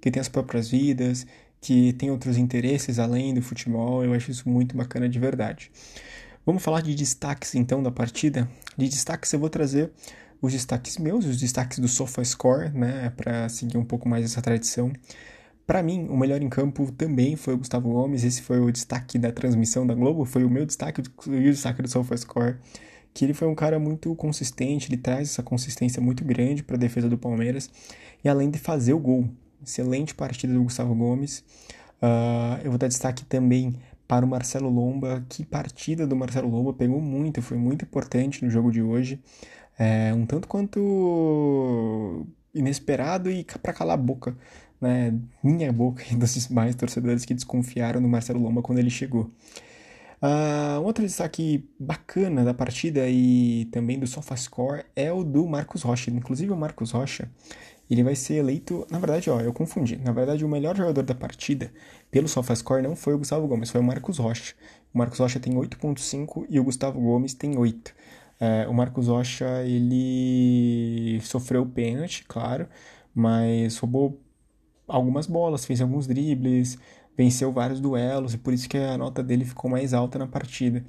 que 0.01 0.09
têm 0.11 0.19
as 0.19 0.27
próprias 0.27 0.69
vidas, 0.69 1.25
que 1.61 1.93
têm 1.93 2.09
outros 2.09 2.37
interesses 2.37 2.99
além 2.99 3.33
do 3.33 3.41
futebol. 3.41 4.03
Eu 4.03 4.13
acho 4.13 4.31
isso 4.31 4.49
muito 4.49 4.75
bacana 4.75 5.07
de 5.07 5.19
verdade. 5.19 5.71
Vamos 6.45 6.63
falar 6.63 6.81
de 6.81 6.95
destaques 6.95 7.53
então 7.55 7.83
da 7.83 7.91
partida. 7.91 8.49
De 8.75 8.89
destaques 8.89 9.31
eu 9.33 9.39
vou 9.39 9.49
trazer 9.49 9.91
os 10.41 10.53
destaques 10.53 10.97
meus, 10.97 11.25
os 11.25 11.37
destaques 11.37 11.79
do 11.79 11.87
SofaScore, 11.87 12.69
né, 12.69 13.11
para 13.15 13.49
seguir 13.49 13.77
um 13.77 13.83
pouco 13.83 14.07
mais 14.07 14.23
essa 14.25 14.41
tradição. 14.41 14.91
Para 15.67 15.83
mim, 15.83 16.07
o 16.09 16.17
melhor 16.17 16.41
em 16.41 16.49
campo 16.49 16.91
também 16.91 17.35
foi 17.35 17.53
o 17.53 17.57
Gustavo 17.57 17.91
Gomes, 17.91 18.23
esse 18.23 18.41
foi 18.41 18.59
o 18.59 18.71
destaque 18.71 19.19
da 19.19 19.31
transmissão 19.31 19.85
da 19.85 19.93
Globo, 19.93 20.25
foi 20.25 20.43
o 20.43 20.49
meu 20.49 20.65
destaque 20.65 21.03
e 21.27 21.49
o 21.49 21.51
destaque 21.51 21.81
do 21.81 21.87
SofaScore, 21.87 22.57
que 23.13 23.25
ele 23.25 23.33
foi 23.33 23.47
um 23.47 23.55
cara 23.55 23.77
muito 23.77 24.15
consistente, 24.15 24.89
ele 24.89 24.97
traz 24.97 25.29
essa 25.29 25.43
consistência 25.43 26.01
muito 26.01 26.23
grande 26.23 26.63
para 26.63 26.75
a 26.75 26.79
defesa 26.79 27.07
do 27.07 27.17
Palmeiras, 27.17 27.69
e 28.23 28.29
além 28.29 28.49
de 28.49 28.57
fazer 28.57 28.93
o 28.93 28.99
gol, 28.99 29.29
excelente 29.63 30.15
partida 30.15 30.53
do 30.53 30.63
Gustavo 30.63 30.95
Gomes. 30.95 31.43
Uh, 32.01 32.63
eu 32.63 32.71
vou 32.71 32.77
dar 32.77 32.87
destaque 32.87 33.25
também 33.25 33.75
para 34.07 34.25
o 34.25 34.29
Marcelo 34.29 34.69
Lomba, 34.69 35.23
que 35.29 35.45
partida 35.45 36.07
do 36.07 36.15
Marcelo 36.15 36.49
Lomba 36.49 36.73
pegou 36.73 36.99
muito, 36.99 37.41
foi 37.41 37.57
muito 37.57 37.85
importante 37.85 38.43
no 38.43 38.49
jogo 38.49 38.71
de 38.71 38.81
hoje 38.81 39.19
é, 39.79 40.13
um 40.13 40.25
tanto 40.25 40.47
quanto 40.47 42.27
inesperado 42.53 43.31
e 43.31 43.45
para 43.63 43.73
calar 43.73 43.93
a 43.93 43.97
boca, 43.97 44.35
né? 44.81 45.13
Minha 45.41 45.71
boca 45.71 46.03
e 46.11 46.15
dos 46.17 46.49
mais 46.49 46.75
torcedores 46.75 47.25
que 47.25 47.33
desconfiaram 47.33 48.01
do 48.01 48.07
Marcelo 48.07 48.41
Lomba 48.41 48.61
quando 48.61 48.79
ele 48.79 48.89
chegou. 48.89 49.31
Uh, 50.21 50.81
um 50.81 50.83
outro 50.83 51.05
destaque 51.05 51.65
bacana 51.79 52.43
da 52.43 52.53
partida 52.53 53.07
e 53.07 53.69
também 53.71 53.97
do 53.97 54.05
SofaScore 54.05 54.83
é 54.93 55.11
o 55.13 55.23
do 55.23 55.47
Marcos 55.47 55.81
Rocha. 55.83 56.11
Inclusive, 56.11 56.51
o 56.51 56.57
Marcos 56.57 56.91
Rocha 56.91 57.29
ele 57.89 58.03
vai 58.03 58.15
ser 58.15 58.35
eleito. 58.35 58.85
Na 58.91 58.99
verdade, 58.99 59.29
ó, 59.29 59.39
eu 59.39 59.53
confundi. 59.53 59.95
Na 59.97 60.11
verdade, 60.11 60.43
o 60.43 60.49
melhor 60.49 60.75
jogador 60.75 61.03
da 61.03 61.15
partida, 61.15 61.71
pelo 62.11 62.27
SofaScore, 62.27 62.83
não 62.83 62.97
foi 62.97 63.13
o 63.13 63.17
Gustavo 63.17 63.47
Gomes, 63.47 63.69
foi 63.69 63.79
o 63.79 63.83
Marcos 63.83 64.17
Rocha. 64.17 64.53
O 64.93 64.97
Marcos 64.97 65.19
Rocha 65.19 65.39
tem 65.39 65.53
8,5 65.53 66.45
e 66.49 66.59
o 66.59 66.63
Gustavo 66.65 66.99
Gomes 66.99 67.33
tem 67.33 67.57
8. 67.57 67.95
É, 68.39 68.67
o 68.67 68.73
Marcos 68.73 69.07
Rocha, 69.07 69.63
ele 69.65 71.19
sofreu 71.21 71.65
pênalti, 71.65 72.23
claro, 72.27 72.67
mas 73.13 73.77
roubou 73.77 74.21
algumas 74.87 75.27
bolas, 75.27 75.65
fez 75.65 75.81
alguns 75.81 76.07
dribles, 76.07 76.77
venceu 77.17 77.51
vários 77.51 77.81
duelos 77.81 78.33
e 78.33 78.37
por 78.37 78.53
isso 78.53 78.69
que 78.69 78.77
a 78.77 78.97
nota 78.97 79.21
dele 79.21 79.43
ficou 79.43 79.69
mais 79.69 79.93
alta 79.93 80.17
na 80.17 80.27
partida. 80.27 80.83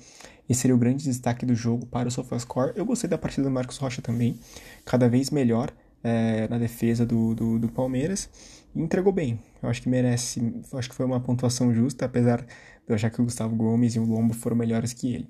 Esse 0.48 0.60
seria 0.62 0.74
o 0.74 0.78
grande 0.78 1.04
destaque 1.04 1.44
do 1.44 1.54
jogo 1.54 1.86
para 1.86 2.08
o 2.08 2.10
SofaScore. 2.10 2.72
Eu 2.76 2.84
gostei 2.84 3.08
da 3.10 3.18
partida 3.18 3.44
do 3.44 3.50
Marcos 3.50 3.76
Rocha 3.76 4.00
também, 4.00 4.38
cada 4.84 5.08
vez 5.08 5.30
melhor 5.30 5.72
é, 6.02 6.48
na 6.48 6.58
defesa 6.58 7.04
do, 7.04 7.34
do, 7.34 7.58
do, 7.58 7.68
Palmeiras 7.68 8.28
e 8.74 8.80
entregou 8.80 9.12
bem. 9.12 9.40
Eu 9.62 9.68
acho 9.68 9.82
que 9.82 9.88
merece, 9.88 10.40
acho 10.74 10.88
que 10.88 10.94
foi 10.94 11.04
uma 11.04 11.20
pontuação 11.20 11.74
justa, 11.74 12.04
apesar 12.04 12.42
de 12.42 12.46
eu 12.88 12.94
achar 12.94 13.10
que 13.10 13.20
o 13.20 13.24
Gustavo 13.24 13.54
Gomes 13.54 13.94
e 13.94 13.98
o 13.98 14.04
Lombo 14.04 14.34
foram 14.34 14.56
melhores 14.56 14.92
que 14.92 15.14
ele. 15.14 15.28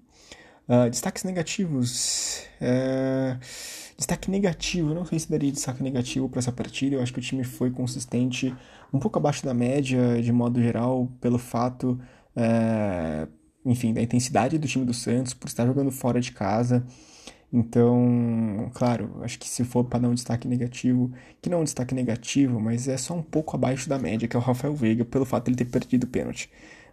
Uh, 0.70 0.88
destaques 0.88 1.24
negativos. 1.24 2.44
Uh, 2.60 3.36
destaque 3.96 4.30
negativo, 4.30 4.94
não 4.94 5.04
sei 5.04 5.18
se 5.18 5.28
daria 5.28 5.50
destaque 5.50 5.82
negativo 5.82 6.28
para 6.28 6.38
essa 6.38 6.52
partida. 6.52 6.94
Eu 6.94 7.02
acho 7.02 7.12
que 7.12 7.18
o 7.18 7.22
time 7.22 7.42
foi 7.42 7.72
consistente, 7.72 8.54
um 8.92 9.00
pouco 9.00 9.18
abaixo 9.18 9.44
da 9.44 9.52
média, 9.52 10.22
de 10.22 10.30
modo 10.30 10.62
geral, 10.62 11.10
pelo 11.20 11.38
fato. 11.38 12.00
Uh, 12.36 13.28
enfim, 13.64 13.92
da 13.92 14.00
intensidade 14.00 14.58
do 14.58 14.68
time 14.68 14.84
do 14.84 14.94
Santos, 14.94 15.34
por 15.34 15.48
estar 15.48 15.66
jogando 15.66 15.90
fora 15.90 16.20
de 16.20 16.30
casa. 16.30 16.86
Então, 17.52 18.70
claro, 18.72 19.20
acho 19.22 19.38
que 19.40 19.48
se 19.48 19.64
for 19.64 19.84
para 19.84 19.98
dar 20.00 20.08
um 20.08 20.14
destaque 20.14 20.46
negativo, 20.46 21.12
que 21.42 21.50
não 21.50 21.58
é 21.58 21.60
um 21.62 21.64
destaque 21.64 21.94
negativo, 21.96 22.60
mas 22.60 22.86
é 22.86 22.96
só 22.96 23.14
um 23.14 23.22
pouco 23.22 23.56
abaixo 23.56 23.88
da 23.88 23.98
média, 23.98 24.28
que 24.28 24.36
é 24.36 24.38
o 24.38 24.42
Rafael 24.42 24.74
Veiga, 24.74 25.04
pelo 25.04 25.24
fato 25.24 25.46
de 25.46 25.50
ele 25.50 25.56
ter 25.56 25.64
perdido 25.64 26.04
o 26.04 26.06
pênalti. 26.06 26.48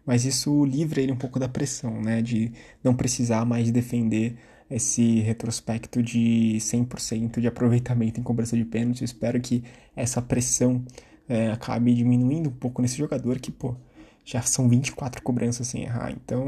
Mas 0.08 0.24
isso 0.24 0.64
livra 0.66 1.02
ele 1.02 1.12
um 1.12 1.18
pouco 1.18 1.38
da 1.38 1.50
pressão, 1.50 2.02
né, 2.02 2.22
de 2.22 2.54
não 2.82 2.96
precisar 2.96 3.44
mais 3.46 3.70
defender 3.70 4.38
esse 4.72 5.20
retrospecto 5.20 6.02
de 6.02 6.58
100% 6.60 7.42
de 7.42 7.48
aproveitamento 7.48 8.20
em 8.20 8.24
cobrança 8.24 8.56
de 8.56 8.64
pênalti. 8.64 9.04
Espero 9.04 9.40
que 9.42 9.64
essa 9.96 10.22
pressão 10.22 10.84
é, 11.28 11.52
acabe 11.52 11.94
diminuindo 11.94 12.50
um 12.50 12.54
pouco 12.54 12.82
nesse 12.82 12.98
jogador 12.98 13.40
que, 13.40 13.52
pô, 13.52 13.76
já 14.24 14.42
são 14.42 14.70
24 14.70 15.22
cobranças 15.22 15.68
sem 15.68 15.84
errar. 15.84 16.12
Então, 16.12 16.46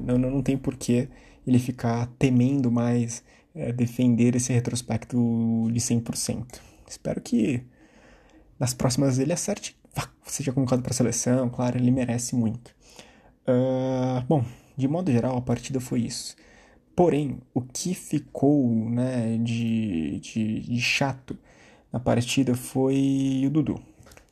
não, 0.00 0.18
não 0.18 0.42
tem 0.42 0.56
porquê 0.58 1.08
ele 1.46 1.58
ficar 1.58 2.06
temendo 2.18 2.70
mais 2.70 3.24
é, 3.54 3.72
defender 3.72 4.36
esse 4.36 4.52
retrospecto 4.52 5.16
de 5.72 5.80
100%. 5.80 6.60
Espero 6.88 7.20
que 7.20 7.62
nas 8.58 8.74
próximas 8.74 9.18
ele 9.18 9.32
acerte, 9.32 9.76
seja 10.26 10.52
colocado 10.52 10.82
para 10.82 10.92
a 10.92 10.94
seleção, 10.94 11.48
claro, 11.48 11.78
ele 11.78 11.90
merece 11.90 12.34
muito. 12.36 12.74
Uh, 13.46 14.24
bom, 14.26 14.44
de 14.76 14.88
modo 14.88 15.10
geral, 15.10 15.36
a 15.36 15.42
partida 15.42 15.80
foi 15.80 16.00
isso. 16.00 16.36
Porém, 16.94 17.38
o 17.54 17.60
que 17.62 17.94
ficou 17.94 18.68
né, 18.90 19.38
de, 19.38 20.20
de, 20.20 20.60
de 20.60 20.80
chato 20.80 21.38
na 21.92 21.98
partida 21.98 22.54
foi 22.54 23.42
o 23.46 23.50
Dudu. 23.50 23.74
O 23.74 23.82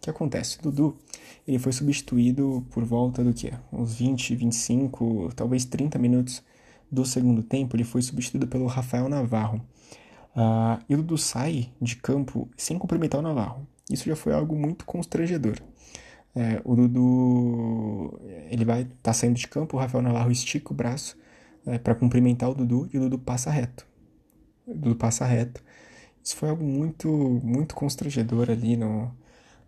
que 0.00 0.10
acontece? 0.10 0.58
O 0.58 0.62
Dudu 0.62 0.96
ele 1.46 1.58
foi 1.58 1.72
substituído 1.72 2.66
por 2.70 2.84
volta 2.84 3.24
do 3.24 3.32
que? 3.32 3.52
Uns 3.72 3.94
20, 3.94 4.34
25, 4.36 5.30
talvez 5.34 5.64
30 5.64 5.98
minutos 5.98 6.42
do 6.90 7.04
segundo 7.04 7.42
tempo, 7.42 7.74
ele 7.74 7.84
foi 7.84 8.02
substituído 8.02 8.46
pelo 8.46 8.66
Rafael 8.66 9.08
Navarro. 9.08 9.60
Uh, 10.36 10.82
e 10.88 10.94
o 10.94 10.98
Dudu 10.98 11.16
sai 11.16 11.70
de 11.80 11.96
campo 11.96 12.48
sem 12.56 12.78
cumprimentar 12.78 13.20
o 13.20 13.22
Navarro. 13.22 13.66
Isso 13.90 14.04
já 14.04 14.14
foi 14.14 14.34
algo 14.34 14.54
muito 14.54 14.84
constrangedor. 14.84 15.56
É, 16.34 16.60
o 16.64 16.76
Dudu 16.76 18.20
ele 18.50 18.64
vai 18.64 18.82
estar 18.82 18.94
tá 19.02 19.12
saindo 19.12 19.36
de 19.36 19.48
campo, 19.48 19.76
o 19.76 19.80
Rafael 19.80 20.02
Navarro 20.02 20.30
estica 20.30 20.72
o 20.72 20.76
braço 20.76 21.16
é, 21.66 21.78
para 21.78 21.94
cumprimentar 21.94 22.50
o 22.50 22.54
Dudu 22.54 22.88
e 22.92 22.98
o 22.98 23.00
Dudu 23.02 23.18
passa 23.18 23.50
reto. 23.50 23.86
O 24.66 24.74
Dudu 24.74 24.96
passa 24.96 25.24
reto. 25.24 25.62
Isso 26.22 26.36
foi 26.36 26.50
algo 26.50 26.64
muito 26.64 27.08
muito 27.42 27.74
constrangedor 27.74 28.50
ali 28.50 28.76
no, 28.76 29.10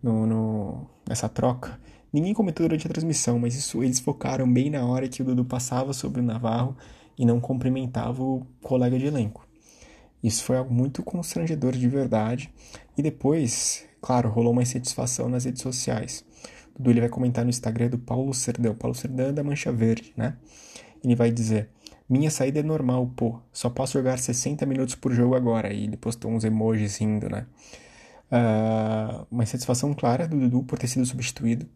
no, 0.01 0.25
no 0.27 0.89
nessa 1.07 1.27
troca. 1.27 1.79
Ninguém 2.13 2.33
comentou 2.33 2.65
durante 2.67 2.85
a 2.87 2.89
transmissão, 2.89 3.39
mas 3.39 3.55
isso 3.55 3.83
eles 3.83 3.99
focaram 3.99 4.51
bem 4.51 4.69
na 4.69 4.85
hora 4.85 5.07
que 5.07 5.21
o 5.21 5.25
Dudu 5.25 5.45
passava 5.45 5.93
sobre 5.93 6.21
o 6.21 6.23
Navarro 6.23 6.75
e 7.17 7.25
não 7.25 7.39
cumprimentava 7.39 8.21
o 8.23 8.45
colega 8.61 8.97
de 8.97 9.05
elenco. 9.05 9.47
Isso 10.23 10.43
foi 10.43 10.57
algo 10.57 10.73
muito 10.73 11.03
constrangedor 11.03 11.73
de 11.73 11.87
verdade. 11.87 12.53
E 12.97 13.01
depois, 13.01 13.85
claro, 14.01 14.29
rolou 14.29 14.51
uma 14.51 14.61
insatisfação 14.61 15.29
nas 15.29 15.45
redes 15.45 15.61
sociais. 15.61 16.23
Dudu 16.77 16.91
ele 16.91 16.99
vai 17.01 17.09
comentar 17.09 17.43
no 17.43 17.49
Instagram 17.49 17.89
do 17.89 17.97
Paulo 17.97 18.33
Serdão. 18.33 18.75
Paulo 18.75 18.95
Serdão 18.95 19.27
é 19.27 19.31
da 19.31 19.43
Mancha 19.43 19.71
Verde, 19.71 20.13
né? 20.15 20.35
Ele 21.03 21.15
vai 21.15 21.31
dizer: 21.31 21.69
Minha 22.09 22.29
saída 22.29 22.59
é 22.59 22.63
normal, 22.63 23.11
pô. 23.15 23.39
Só 23.51 23.69
posso 23.69 23.93
jogar 23.93 24.17
60 24.17 24.65
minutos 24.65 24.95
por 24.95 25.13
jogo 25.13 25.35
agora. 25.35 25.73
E 25.73 25.83
ele 25.83 25.97
postou 25.97 26.31
uns 26.31 26.43
emojis 26.43 26.97
rindo, 26.97 27.29
né? 27.29 27.45
Uh, 28.31 29.27
uma 29.29 29.43
insatisfação 29.43 29.93
clara 29.93 30.27
do 30.27 30.37
Dudu 30.39 30.63
por 30.63 30.79
ter 30.79 30.87
sido 30.87 31.05
substituído. 31.05 31.67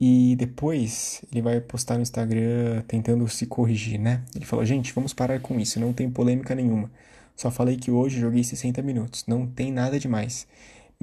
E 0.00 0.34
depois 0.36 1.22
ele 1.30 1.40
vai 1.40 1.60
postar 1.60 1.94
no 1.94 2.02
Instagram 2.02 2.82
tentando 2.88 3.28
se 3.28 3.46
corrigir, 3.46 4.00
né? 4.00 4.22
Ele 4.34 4.44
falou: 4.44 4.64
gente, 4.64 4.92
vamos 4.92 5.14
parar 5.14 5.40
com 5.40 5.60
isso, 5.60 5.78
não 5.78 5.92
tem 5.92 6.10
polêmica 6.10 6.54
nenhuma. 6.54 6.90
Só 7.36 7.50
falei 7.50 7.76
que 7.76 7.90
hoje 7.90 8.20
joguei 8.20 8.42
60 8.42 8.82
minutos, 8.82 9.24
não 9.26 9.46
tem 9.46 9.70
nada 9.72 9.98
demais. 9.98 10.46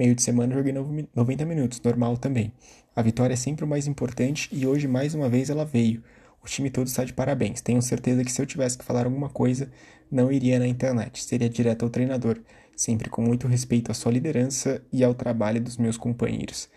Meio 0.00 0.14
de 0.14 0.22
semana 0.22 0.54
joguei 0.54 0.72
90 0.72 1.44
minutos, 1.44 1.78
normal 1.82 2.16
também. 2.16 2.54
A 2.96 3.02
vitória 3.02 3.34
é 3.34 3.36
sempre 3.36 3.66
o 3.66 3.68
mais 3.68 3.86
importante 3.86 4.48
e 4.50 4.66
hoje 4.66 4.88
mais 4.88 5.14
uma 5.14 5.28
vez 5.28 5.50
ela 5.50 5.62
veio. 5.62 6.02
O 6.42 6.46
time 6.46 6.70
todo 6.70 6.86
está 6.86 7.04
de 7.04 7.12
parabéns. 7.12 7.60
Tenho 7.60 7.82
certeza 7.82 8.24
que 8.24 8.32
se 8.32 8.40
eu 8.40 8.46
tivesse 8.46 8.78
que 8.78 8.84
falar 8.86 9.04
alguma 9.04 9.28
coisa, 9.28 9.70
não 10.10 10.32
iria 10.32 10.58
na 10.58 10.66
internet, 10.66 11.22
seria 11.22 11.50
direto 11.50 11.82
ao 11.82 11.90
treinador, 11.90 12.40
sempre 12.74 13.10
com 13.10 13.20
muito 13.20 13.46
respeito 13.46 13.90
à 13.90 13.94
sua 13.94 14.10
liderança 14.10 14.82
e 14.90 15.04
ao 15.04 15.12
trabalho 15.12 15.60
dos 15.60 15.76
meus 15.76 15.98
companheiros. 15.98 16.70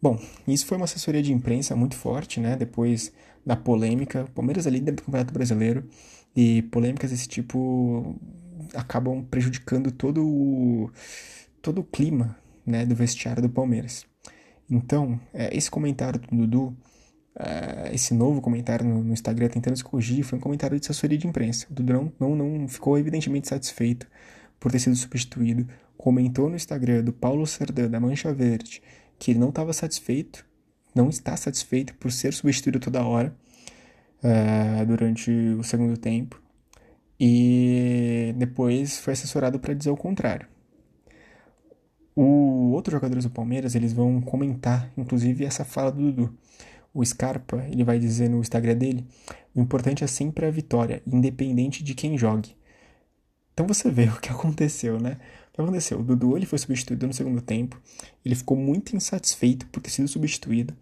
Bom, 0.00 0.16
isso 0.46 0.64
foi 0.64 0.76
uma 0.76 0.84
assessoria 0.84 1.20
de 1.20 1.32
imprensa 1.32 1.74
muito 1.74 1.96
forte, 1.96 2.38
né? 2.38 2.54
Depois 2.54 3.12
da 3.44 3.56
polêmica, 3.56 4.22
o 4.22 4.30
Palmeiras 4.30 4.64
é 4.64 4.70
líder 4.70 4.92
do 4.92 5.02
Campeonato 5.02 5.34
Brasileiro 5.34 5.88
e 6.36 6.62
polêmicas 6.62 7.10
desse 7.10 7.26
tipo 7.26 8.14
acabam 8.74 9.24
prejudicando 9.24 9.90
todo 9.90 10.24
o, 10.24 10.90
todo 11.62 11.80
o 11.80 11.84
clima 11.84 12.36
né, 12.64 12.84
do 12.84 12.94
vestiário 12.94 13.42
do 13.42 13.48
Palmeiras. 13.48 14.06
Então, 14.70 15.20
é, 15.32 15.56
esse 15.56 15.70
comentário 15.70 16.20
do 16.20 16.46
Dudu, 16.46 16.76
é, 17.38 17.94
esse 17.94 18.12
novo 18.14 18.40
comentário 18.40 18.86
no, 18.86 19.02
no, 19.02 19.12
Instagram 19.12 19.48
tentando 19.48 19.76
se 19.76 19.84
corrigir, 19.84 20.24
foi 20.24 20.38
um 20.38 20.42
comentário 20.42 20.78
de 20.78 20.84
assessoria 20.84 21.16
de 21.16 21.26
imprensa. 21.26 21.66
O 21.70 21.74
Dudu 21.74 21.92
não, 21.92 22.12
não, 22.18 22.36
não 22.36 22.68
ficou 22.68 22.98
evidentemente 22.98 23.48
satisfeito 23.48 24.06
por 24.60 24.70
ter 24.70 24.78
sido 24.78 24.96
substituído. 24.96 25.66
Comentou 25.96 26.48
no 26.48 26.56
Instagram 26.56 27.02
do 27.02 27.12
Paulo 27.12 27.46
Serdã, 27.46 27.88
da 27.88 27.98
Mancha 27.98 28.32
Verde, 28.32 28.82
que 29.18 29.32
ele 29.32 29.38
não 29.38 29.48
estava 29.48 29.72
satisfeito, 29.72 30.44
não 30.94 31.08
está 31.08 31.36
satisfeito 31.36 31.94
por 31.94 32.12
ser 32.12 32.32
substituído 32.32 32.78
toda 32.78 33.04
hora 33.04 33.34
uh, 34.22 34.86
durante 34.86 35.30
o 35.30 35.62
segundo 35.64 35.96
tempo 35.96 36.40
e 37.18 38.32
depois 38.36 38.98
foi 38.98 39.12
assessorado 39.12 39.58
para 39.58 39.74
dizer 39.74 39.90
o 39.90 39.96
contrário. 39.96 40.46
O 42.20 42.72
outros 42.72 42.92
jogadores 42.92 43.22
do 43.22 43.30
Palmeiras 43.30 43.76
eles 43.76 43.92
vão 43.92 44.20
comentar, 44.20 44.90
inclusive 44.96 45.44
essa 45.44 45.64
fala 45.64 45.92
do 45.92 46.10
Dudu. 46.10 46.34
O 46.92 47.04
Scarpa 47.04 47.64
ele 47.70 47.84
vai 47.84 48.00
dizer 48.00 48.28
no 48.28 48.40
Instagram 48.40 48.74
dele: 48.74 49.06
o 49.54 49.60
importante 49.60 50.02
é 50.02 50.06
sempre 50.08 50.44
a 50.44 50.50
vitória, 50.50 51.00
independente 51.06 51.84
de 51.84 51.94
quem 51.94 52.18
jogue. 52.18 52.56
Então 53.54 53.68
você 53.68 53.88
vê 53.88 54.06
o 54.10 54.20
que 54.20 54.30
aconteceu, 54.30 54.98
né? 54.98 55.18
que 55.52 55.62
aconteceu? 55.62 56.00
O 56.00 56.02
Dudu 56.02 56.36
ele 56.36 56.44
foi 56.44 56.58
substituído 56.58 57.06
no 57.06 57.12
segundo 57.12 57.40
tempo, 57.40 57.80
ele 58.24 58.34
ficou 58.34 58.56
muito 58.56 58.96
insatisfeito 58.96 59.66
por 59.66 59.80
ter 59.80 59.90
sido 59.90 60.08
substituído 60.08 60.74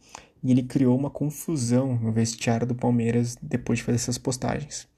e 0.42 0.50
ele 0.50 0.62
criou 0.62 0.96
uma 0.96 1.10
confusão 1.10 1.96
no 1.96 2.12
vestiário 2.12 2.66
do 2.66 2.74
Palmeiras 2.74 3.36
depois 3.42 3.78
de 3.78 3.84
fazer 3.84 3.96
essas 3.96 4.16
postagens. 4.16 4.88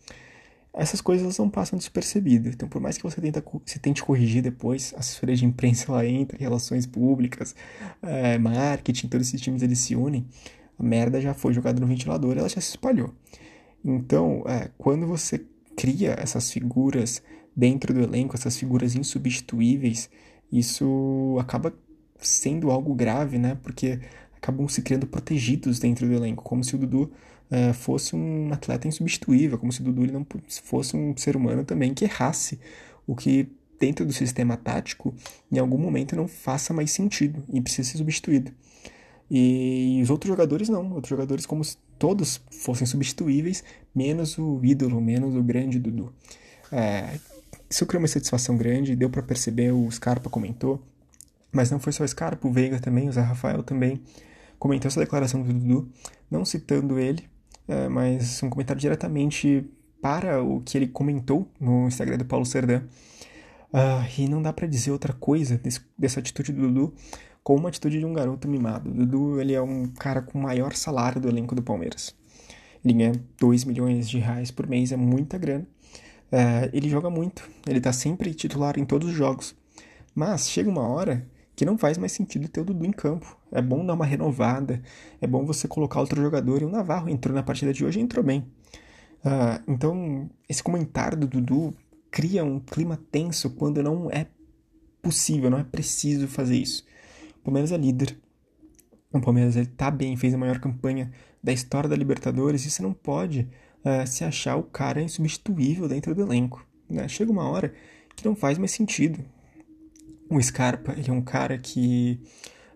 Essas 0.78 1.00
coisas 1.00 1.36
não 1.38 1.50
passam 1.50 1.76
despercebidas, 1.76 2.54
então 2.54 2.68
por 2.68 2.80
mais 2.80 2.96
que 2.96 3.02
você, 3.02 3.20
tenta, 3.20 3.42
tente 3.82 4.00
corrigir 4.00 4.40
depois, 4.40 4.94
a 4.94 5.00
assessoria 5.00 5.34
de 5.34 5.44
imprensa 5.44 5.90
lá 5.90 6.06
entra, 6.06 6.38
relações 6.38 6.86
públicas, 6.86 7.52
é, 8.00 8.38
marketing, 8.38 9.08
todos 9.08 9.26
esses 9.26 9.40
times 9.40 9.60
eles 9.60 9.80
se 9.80 9.96
unem, 9.96 10.24
a 10.78 10.82
merda 10.82 11.20
já 11.20 11.34
foi 11.34 11.52
jogada 11.52 11.80
no 11.80 11.86
ventilador, 11.88 12.38
ela 12.38 12.48
já 12.48 12.60
se 12.60 12.70
espalhou. 12.70 13.12
Então, 13.84 14.44
é, 14.46 14.70
quando 14.78 15.04
você 15.04 15.44
cria 15.76 16.14
essas 16.16 16.52
figuras 16.52 17.22
dentro 17.56 17.92
do 17.92 18.00
elenco, 18.00 18.36
essas 18.36 18.56
figuras 18.56 18.94
insubstituíveis, 18.94 20.08
isso 20.50 21.36
acaba 21.40 21.74
sendo 22.20 22.70
algo 22.70 22.94
grave, 22.94 23.36
né? 23.36 23.58
Porque 23.64 23.98
acabam 24.36 24.68
se 24.68 24.80
criando 24.82 25.08
protegidos 25.08 25.80
dentro 25.80 26.06
do 26.06 26.14
elenco, 26.14 26.44
como 26.44 26.62
se 26.62 26.76
o 26.76 26.78
Dudu 26.78 27.10
uh, 27.50 27.74
fosse 27.74 28.14
um 28.14 28.52
atleta 28.52 28.88
insubstituível, 28.88 29.58
como 29.58 29.72
se 29.72 29.82
Dudu 29.82 30.06
não 30.12 30.26
fosse 30.62 30.96
um 30.96 31.16
ser 31.16 31.36
humano 31.36 31.64
também 31.64 31.94
que 31.94 32.04
errasse, 32.04 32.58
o 33.06 33.14
que 33.14 33.48
dentro 33.78 34.04
do 34.04 34.12
sistema 34.12 34.56
tático, 34.56 35.14
em 35.50 35.58
algum 35.58 35.78
momento 35.78 36.16
não 36.16 36.26
faça 36.26 36.74
mais 36.74 36.90
sentido 36.90 37.42
e 37.52 37.60
precisa 37.60 37.90
ser 37.90 37.98
substituído. 37.98 38.50
E 39.30 40.00
os 40.02 40.10
outros 40.10 40.28
jogadores 40.28 40.68
não, 40.68 40.92
outros 40.92 41.10
jogadores 41.10 41.44
como 41.44 41.62
se 41.62 41.76
todos 41.98 42.40
fossem 42.50 42.86
substituíveis, 42.86 43.62
menos 43.94 44.38
o 44.38 44.60
ídolo, 44.62 45.00
menos 45.00 45.34
o 45.34 45.42
grande 45.42 45.78
Dudu. 45.78 46.12
É, 46.72 47.18
isso 47.68 47.84
criou 47.86 48.00
uma 48.00 48.08
satisfação 48.08 48.56
grande, 48.56 48.96
deu 48.96 49.10
para 49.10 49.22
perceber, 49.22 49.72
o 49.72 49.90
Scarpa 49.90 50.30
comentou, 50.30 50.82
mas 51.52 51.70
não 51.70 51.78
foi 51.78 51.92
só 51.92 52.04
o 52.04 52.08
Scarpa, 52.08 52.48
o 52.48 52.52
Veiga 52.52 52.78
também, 52.78 53.08
o 53.08 53.12
Zé 53.12 53.20
Rafael 53.20 53.62
também 53.62 54.00
comentou 54.58 54.88
essa 54.88 55.00
declaração 55.00 55.42
do 55.42 55.52
Dudu, 55.52 55.88
não 56.30 56.44
citando 56.44 56.98
ele, 56.98 57.24
é, 57.68 57.88
mas 57.88 58.42
um 58.42 58.48
comentário 58.48 58.80
diretamente 58.80 59.70
para 60.00 60.42
o 60.42 60.60
que 60.60 60.78
ele 60.78 60.88
comentou 60.88 61.46
no 61.60 61.86
Instagram 61.86 62.16
do 62.16 62.24
Paulo 62.24 62.46
Serdã. 62.46 62.82
Uh, 63.70 64.08
e 64.16 64.26
não 64.26 64.40
dá 64.40 64.50
para 64.50 64.66
dizer 64.66 64.90
outra 64.90 65.12
coisa 65.12 65.58
desse, 65.58 65.80
dessa 65.98 66.20
atitude 66.20 66.52
do 66.52 66.62
Dudu 66.62 66.94
como 67.42 67.60
uma 67.60 67.68
atitude 67.68 67.98
de 67.98 68.06
um 68.06 68.14
garoto 68.14 68.48
mimado. 68.48 68.90
O 68.90 68.94
Dudu 68.94 69.40
ele 69.40 69.52
é 69.52 69.60
um 69.60 69.86
cara 69.86 70.22
com 70.22 70.38
o 70.38 70.42
maior 70.42 70.74
salário 70.74 71.20
do 71.20 71.28
elenco 71.28 71.54
do 71.54 71.62
Palmeiras. 71.62 72.14
Ele 72.82 72.94
ganha 72.94 73.12
2 73.38 73.64
milhões 73.64 74.08
de 74.08 74.18
reais 74.18 74.50
por 74.50 74.66
mês, 74.66 74.92
é 74.92 74.96
muita 74.96 75.36
grana. 75.36 75.66
Uh, 76.32 76.68
ele 76.72 76.88
joga 76.88 77.10
muito, 77.10 77.48
ele 77.66 77.80
tá 77.80 77.92
sempre 77.92 78.32
titular 78.32 78.78
em 78.78 78.84
todos 78.84 79.08
os 79.08 79.14
jogos. 79.14 79.54
Mas 80.14 80.48
chega 80.48 80.70
uma 80.70 80.86
hora 80.88 81.26
que 81.58 81.64
não 81.64 81.76
faz 81.76 81.98
mais 81.98 82.12
sentido 82.12 82.46
ter 82.46 82.60
o 82.60 82.64
Dudu 82.64 82.86
em 82.86 82.92
campo. 82.92 83.36
É 83.50 83.60
bom 83.60 83.84
dar 83.84 83.94
uma 83.94 84.06
renovada, 84.06 84.80
é 85.20 85.26
bom 85.26 85.44
você 85.44 85.66
colocar 85.66 85.98
outro 85.98 86.22
jogador. 86.22 86.62
E 86.62 86.64
o 86.64 86.70
Navarro 86.70 87.08
entrou 87.08 87.34
na 87.34 87.42
partida 87.42 87.72
de 87.72 87.84
hoje 87.84 87.98
e 87.98 88.02
entrou 88.02 88.24
bem. 88.24 88.46
Uh, 89.24 89.60
então, 89.66 90.30
esse 90.48 90.62
comentário 90.62 91.18
do 91.18 91.26
Dudu 91.26 91.74
cria 92.12 92.44
um 92.44 92.60
clima 92.60 92.96
tenso 93.10 93.50
quando 93.50 93.82
não 93.82 94.08
é 94.08 94.28
possível, 95.02 95.50
não 95.50 95.58
é 95.58 95.64
preciso 95.64 96.28
fazer 96.28 96.56
isso. 96.56 96.86
O 97.40 97.46
Palmeiras 97.46 97.72
é 97.72 97.76
líder. 97.76 98.16
O 99.12 99.20
Palmeiras 99.20 99.56
ele 99.56 99.66
tá 99.66 99.90
bem, 99.90 100.16
fez 100.16 100.34
a 100.34 100.38
maior 100.38 100.60
campanha 100.60 101.10
da 101.42 101.52
história 101.52 101.90
da 101.90 101.96
Libertadores 101.96 102.64
e 102.66 102.70
você 102.70 102.84
não 102.84 102.92
pode 102.92 103.48
uh, 103.84 104.06
se 104.06 104.22
achar 104.22 104.54
o 104.54 104.62
cara 104.62 105.02
insubstituível 105.02 105.88
dentro 105.88 106.14
do 106.14 106.22
elenco. 106.22 106.64
Né? 106.88 107.08
Chega 107.08 107.32
uma 107.32 107.48
hora 107.48 107.74
que 108.14 108.24
não 108.24 108.36
faz 108.36 108.58
mais 108.58 108.70
sentido. 108.70 109.24
O 110.30 110.40
Scarpa, 110.42 110.92
ele 110.96 111.10
é 111.10 111.12
um 111.12 111.22
cara 111.22 111.58
que. 111.58 112.20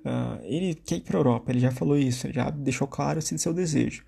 Uh, 0.04 0.40
ele 0.44 0.74
quer 0.74 0.96
ir 0.96 1.00
pra 1.02 1.18
Europa, 1.18 1.52
ele 1.52 1.60
já 1.60 1.70
falou 1.70 1.96
isso, 1.96 2.32
já 2.32 2.50
deixou 2.50 2.88
claro 2.88 3.20
esse 3.20 3.38
seu 3.38 3.54
desejo. 3.54 4.04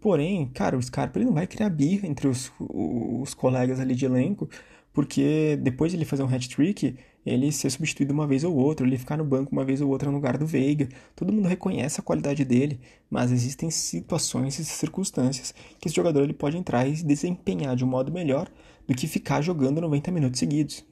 Porém, 0.00 0.46
cara, 0.52 0.76
o 0.76 0.82
Scarpa 0.82 1.18
ele 1.18 1.26
não 1.26 1.32
vai 1.32 1.46
criar 1.46 1.68
birra 1.70 2.06
entre 2.06 2.28
os, 2.28 2.52
os 2.58 3.34
colegas 3.34 3.80
ali 3.80 3.94
de 3.94 4.04
elenco, 4.04 4.48
porque 4.92 5.58
depois 5.62 5.90
de 5.90 5.98
ele 5.98 6.04
fazer 6.04 6.22
um 6.22 6.28
hat-trick, 6.28 6.96
ele 7.24 7.52
ser 7.52 7.70
substituído 7.70 8.12
uma 8.12 8.26
vez 8.26 8.44
ou 8.44 8.54
outra, 8.54 8.86
ele 8.86 8.98
ficar 8.98 9.16
no 9.16 9.24
banco 9.24 9.52
uma 9.52 9.64
vez 9.64 9.80
ou 9.80 9.88
outra 9.88 10.10
no 10.10 10.16
lugar 10.16 10.36
do 10.36 10.46
Veiga. 10.46 10.88
Todo 11.14 11.32
mundo 11.32 11.48
reconhece 11.48 12.00
a 12.00 12.02
qualidade 12.02 12.44
dele, 12.44 12.80
mas 13.08 13.30
existem 13.30 13.70
situações 13.70 14.58
e 14.58 14.64
circunstâncias 14.64 15.54
que 15.80 15.88
esse 15.88 15.94
jogador 15.94 16.22
ele 16.24 16.32
pode 16.32 16.56
entrar 16.56 16.86
e 16.86 16.92
desempenhar 16.92 17.76
de 17.76 17.84
um 17.84 17.88
modo 17.88 18.12
melhor 18.12 18.50
do 18.86 18.94
que 18.94 19.06
ficar 19.06 19.40
jogando 19.40 19.80
90 19.80 20.10
minutos 20.10 20.38
seguidos. 20.40 20.84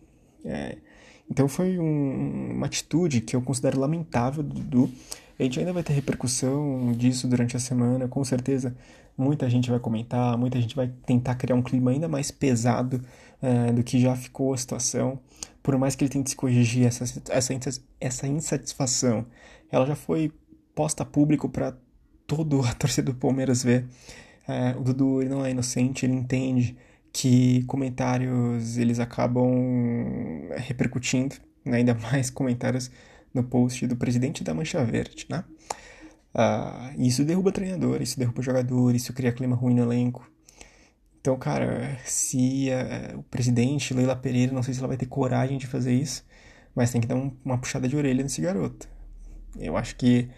É, 0.44 0.78
então 1.30 1.46
foi 1.48 1.78
um, 1.78 2.52
uma 2.52 2.66
atitude 2.66 3.20
que 3.20 3.36
eu 3.36 3.42
considero 3.42 3.78
lamentável 3.78 4.42
do 4.42 4.54
Dudu. 4.54 4.90
A 5.38 5.42
gente 5.42 5.58
ainda 5.58 5.72
vai 5.72 5.82
ter 5.82 5.94
repercussão 5.94 6.92
disso 6.92 7.26
durante 7.26 7.56
a 7.56 7.60
semana, 7.60 8.06
com 8.08 8.22
certeza 8.24 8.74
muita 9.20 9.48
gente 9.50 9.70
vai 9.70 9.78
comentar, 9.78 10.36
muita 10.38 10.60
gente 10.60 10.74
vai 10.74 10.88
tentar 11.04 11.34
criar 11.34 11.54
um 11.54 11.62
clima 11.62 11.90
ainda 11.90 12.08
mais 12.08 12.30
pesado 12.30 13.02
é, 13.42 13.72
do 13.72 13.82
que 13.82 14.00
já 14.00 14.16
ficou 14.16 14.54
a 14.54 14.56
situação. 14.56 15.20
Por 15.62 15.76
mais 15.76 15.94
que 15.94 16.04
ele 16.04 16.10
tente 16.10 16.30
se 16.30 16.36
corrigir 16.36 16.86
essa, 16.86 17.04
essa, 17.28 17.80
essa 18.00 18.26
insatisfação, 18.26 19.26
ela 19.70 19.86
já 19.86 19.94
foi 19.94 20.32
posta 20.74 21.02
a 21.02 21.06
público 21.06 21.48
para 21.48 21.76
toda 22.26 22.56
a 22.66 22.74
torcida 22.74 23.12
do 23.12 23.18
Palmeiras 23.18 23.62
ver. 23.62 23.86
É, 24.48 24.74
o 24.76 24.82
Dudu 24.82 25.20
ele 25.20 25.30
não 25.30 25.44
é 25.44 25.50
inocente, 25.50 26.06
ele 26.06 26.14
entende 26.14 26.76
que 27.12 27.64
comentários 27.64 28.76
eles 28.76 28.98
acabam 29.00 29.50
repercutindo, 30.56 31.36
né? 31.64 31.78
ainda 31.78 31.94
mais 32.10 32.30
comentários 32.30 32.90
no 33.32 33.44
post 33.44 33.86
do 33.86 33.96
presidente 33.96 34.42
da 34.42 34.54
Mancha 34.54 34.84
Verde, 34.84 35.26
né? 35.28 35.44
Uh, 36.32 37.00
isso 37.00 37.24
derruba 37.24 37.50
treinador, 37.50 38.00
isso 38.00 38.18
derruba 38.18 38.40
jogador, 38.42 38.94
isso 38.94 39.12
cria 39.12 39.32
clima 39.32 39.56
ruim 39.56 39.74
no 39.74 39.82
elenco. 39.82 40.30
Então, 41.20 41.36
cara, 41.36 41.98
se 42.04 42.68
uh, 42.70 43.18
o 43.18 43.22
presidente, 43.24 43.92
Leila 43.92 44.16
Pereira, 44.16 44.52
não 44.52 44.62
sei 44.62 44.72
se 44.72 44.80
ela 44.80 44.88
vai 44.88 44.96
ter 44.96 45.06
coragem 45.06 45.58
de 45.58 45.66
fazer 45.66 45.92
isso, 45.92 46.24
mas 46.74 46.90
tem 46.90 47.00
que 47.00 47.06
dar 47.06 47.16
um, 47.16 47.32
uma 47.44 47.58
puxada 47.58 47.88
de 47.88 47.96
orelha 47.96 48.22
nesse 48.22 48.40
garoto. 48.40 48.88
Eu 49.58 49.76
acho 49.76 49.96
que. 49.96 50.28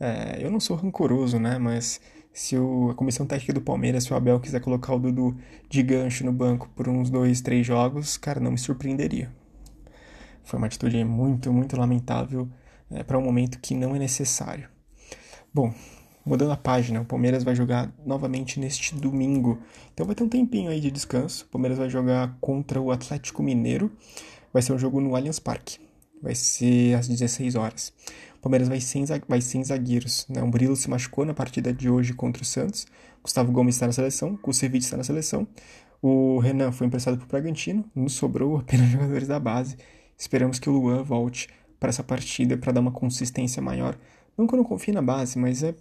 Uh, 0.00 0.40
eu 0.40 0.50
não 0.50 0.60
sou 0.60 0.76
rancoroso, 0.76 1.38
né? 1.38 1.58
Mas 1.58 2.00
se 2.32 2.56
o, 2.56 2.90
a 2.90 2.94
comissão 2.94 3.26
técnica 3.26 3.52
do 3.52 3.60
Palmeiras, 3.60 4.04
se 4.04 4.12
o 4.12 4.16
Abel 4.16 4.40
quiser 4.40 4.60
colocar 4.60 4.94
o 4.94 4.98
Dudu 4.98 5.36
de 5.68 5.82
gancho 5.82 6.24
no 6.24 6.32
banco 6.32 6.70
por 6.74 6.88
uns 6.88 7.10
dois, 7.10 7.40
três 7.40 7.66
jogos, 7.66 8.16
cara, 8.16 8.40
não 8.40 8.52
me 8.52 8.58
surpreenderia. 8.58 9.32
Foi 10.44 10.58
uma 10.58 10.66
atitude 10.66 11.02
muito, 11.04 11.52
muito 11.52 11.76
lamentável 11.76 12.48
é, 12.90 13.02
para 13.02 13.18
um 13.18 13.22
momento 13.22 13.58
que 13.58 13.74
não 13.74 13.94
é 13.94 13.98
necessário. 13.98 14.68
Bom, 15.52 15.72
mudando 16.24 16.52
a 16.52 16.56
página, 16.56 17.00
o 17.00 17.04
Palmeiras 17.04 17.42
vai 17.42 17.54
jogar 17.54 17.92
novamente 18.04 18.58
neste 18.58 18.94
domingo. 18.94 19.58
Então 19.92 20.06
vai 20.06 20.14
ter 20.14 20.22
um 20.22 20.28
tempinho 20.28 20.70
aí 20.70 20.80
de 20.80 20.90
descanso. 20.90 21.44
O 21.44 21.48
Palmeiras 21.48 21.78
vai 21.78 21.90
jogar 21.90 22.36
contra 22.40 22.80
o 22.80 22.90
Atlético 22.90 23.42
Mineiro. 23.42 23.92
Vai 24.52 24.62
ser 24.62 24.72
um 24.72 24.78
jogo 24.78 25.00
no 25.00 25.14
Allianz 25.14 25.38
Parque. 25.38 25.78
Vai 26.22 26.34
ser 26.34 26.94
às 26.94 27.08
16 27.08 27.54
horas. 27.54 27.92
O 28.40 28.42
Palmeiras 28.42 28.68
vai 28.68 28.80
sem, 28.80 29.04
vai 29.28 29.42
sem 29.42 29.62
zagueiros. 29.62 30.26
Né? 30.26 30.42
O 30.42 30.46
Murilo 30.46 30.74
se 30.74 30.88
machucou 30.88 31.26
na 31.26 31.34
partida 31.34 31.74
de 31.74 31.90
hoje 31.90 32.14
contra 32.14 32.42
o 32.42 32.46
Santos. 32.46 32.86
Gustavo 33.22 33.52
Gomes 33.52 33.74
está 33.74 33.86
na 33.86 33.92
seleção. 33.92 34.34
Kusevich 34.34 34.82
está 34.82 34.96
na 34.96 35.04
seleção. 35.04 35.46
O 36.00 36.38
Renan 36.38 36.72
foi 36.72 36.86
emprestado 36.86 37.18
para 37.18 37.26
o 37.26 37.28
Bragantino. 37.28 37.84
Nos 37.94 38.14
sobrou 38.14 38.56
apenas 38.56 38.88
jogadores 38.90 39.28
da 39.28 39.38
base. 39.38 39.76
Esperamos 40.16 40.58
que 40.58 40.70
o 40.70 40.72
Luan 40.72 41.02
volte 41.02 41.50
para 41.78 41.90
essa 41.90 42.02
partida 42.02 42.56
para 42.56 42.72
dar 42.72 42.80
uma 42.80 42.90
consistência 42.90 43.60
maior. 43.60 43.98
Não 44.38 44.46
que 44.46 44.54
eu 44.54 44.56
não 44.56 44.64
confie 44.64 44.90
na 44.90 45.02
base, 45.02 45.38
mas 45.38 45.62
é 45.62 45.74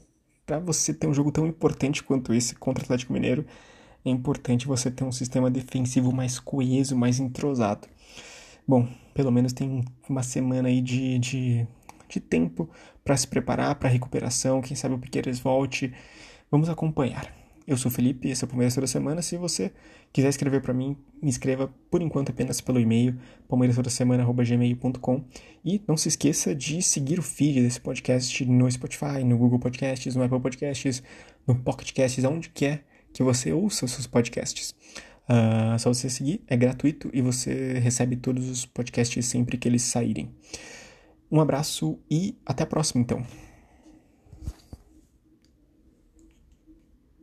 para 0.46 0.60
você 0.60 0.94
ter 0.94 1.08
um 1.08 1.14
jogo 1.14 1.32
tão 1.32 1.48
importante 1.48 2.04
quanto 2.04 2.34
esse 2.34 2.56
contra 2.56 2.84
o 2.84 2.86
Atlético 2.86 3.14
Mineiro, 3.14 3.46
é 4.04 4.10
importante 4.10 4.68
você 4.68 4.92
ter 4.92 5.06
um 5.06 5.12
sistema 5.14 5.50
defensivo 5.50 6.12
mais 6.12 6.40
coeso, 6.40 6.96
mais 6.96 7.20
entrosado. 7.20 7.88
Bom, 8.68 8.88
pelo 9.14 9.32
menos 9.32 9.54
tem 9.54 9.86
uma 10.10 10.24
semana 10.24 10.68
aí 10.68 10.82
de, 10.82 11.20
de 11.20 11.68
de 12.10 12.20
tempo 12.20 12.70
para 13.04 13.16
se 13.16 13.28
preparar 13.28 13.76
para 13.76 13.88
a 13.88 13.92
recuperação. 13.92 14.62
Quem 14.62 14.76
sabe 14.76 14.96
o 14.96 15.00
Piqueires 15.00 15.40
volte. 15.40 15.94
Vamos 16.52 16.68
acompanhar. 16.68 17.34
Eu 17.70 17.78
sou 17.78 17.92
o 17.92 17.94
Felipe, 17.94 18.28
esse 18.28 18.44
é 18.44 18.46
o 18.46 18.48
Palmeiras 18.48 18.74
toda 18.74 18.88
semana. 18.88 19.22
Se 19.22 19.38
você 19.38 19.72
quiser 20.12 20.30
escrever 20.30 20.60
para 20.60 20.74
mim, 20.74 20.98
me 21.22 21.30
escreva 21.30 21.72
por 21.92 22.02
enquanto 22.02 22.32
apenas 22.32 22.60
pelo 22.60 22.80
e-mail 22.80 23.16
palmeirastodasemana@gmail.com 23.48 25.24
e 25.64 25.80
não 25.88 25.96
se 25.96 26.08
esqueça 26.08 26.56
de 26.56 26.82
seguir 26.82 27.20
o 27.20 27.22
feed 27.22 27.62
desse 27.62 27.80
podcast 27.80 28.44
no 28.44 28.70
Spotify, 28.72 29.24
no 29.24 29.38
Google 29.38 29.60
Podcasts, 29.60 30.16
no 30.16 30.24
Apple 30.24 30.40
Podcasts, 30.40 31.04
no 31.46 31.54
Pocket 31.56 31.94
Casts, 31.94 32.26
aonde 32.26 32.50
quer 32.50 32.86
que 33.14 33.22
você 33.22 33.54
ouça 33.54 33.86
os 33.86 33.92
seus 33.92 34.08
podcasts. 34.08 34.74
Uh, 35.30 35.78
só 35.78 35.94
você 35.94 36.10
seguir, 36.10 36.42
é 36.48 36.58
gratuito 36.58 37.08
e 37.14 37.22
você 37.22 37.78
recebe 37.78 38.16
todos 38.16 38.50
os 38.50 38.66
podcasts 38.66 39.24
sempre 39.28 39.60
que 39.60 39.68
eles 39.68 39.84
saírem. 39.84 40.32
Um 41.32 41.40
abraço 41.40 42.00
e 42.10 42.38
até 42.46 42.64
a 42.64 42.68
próxima, 42.68 43.02
então. 43.02 43.24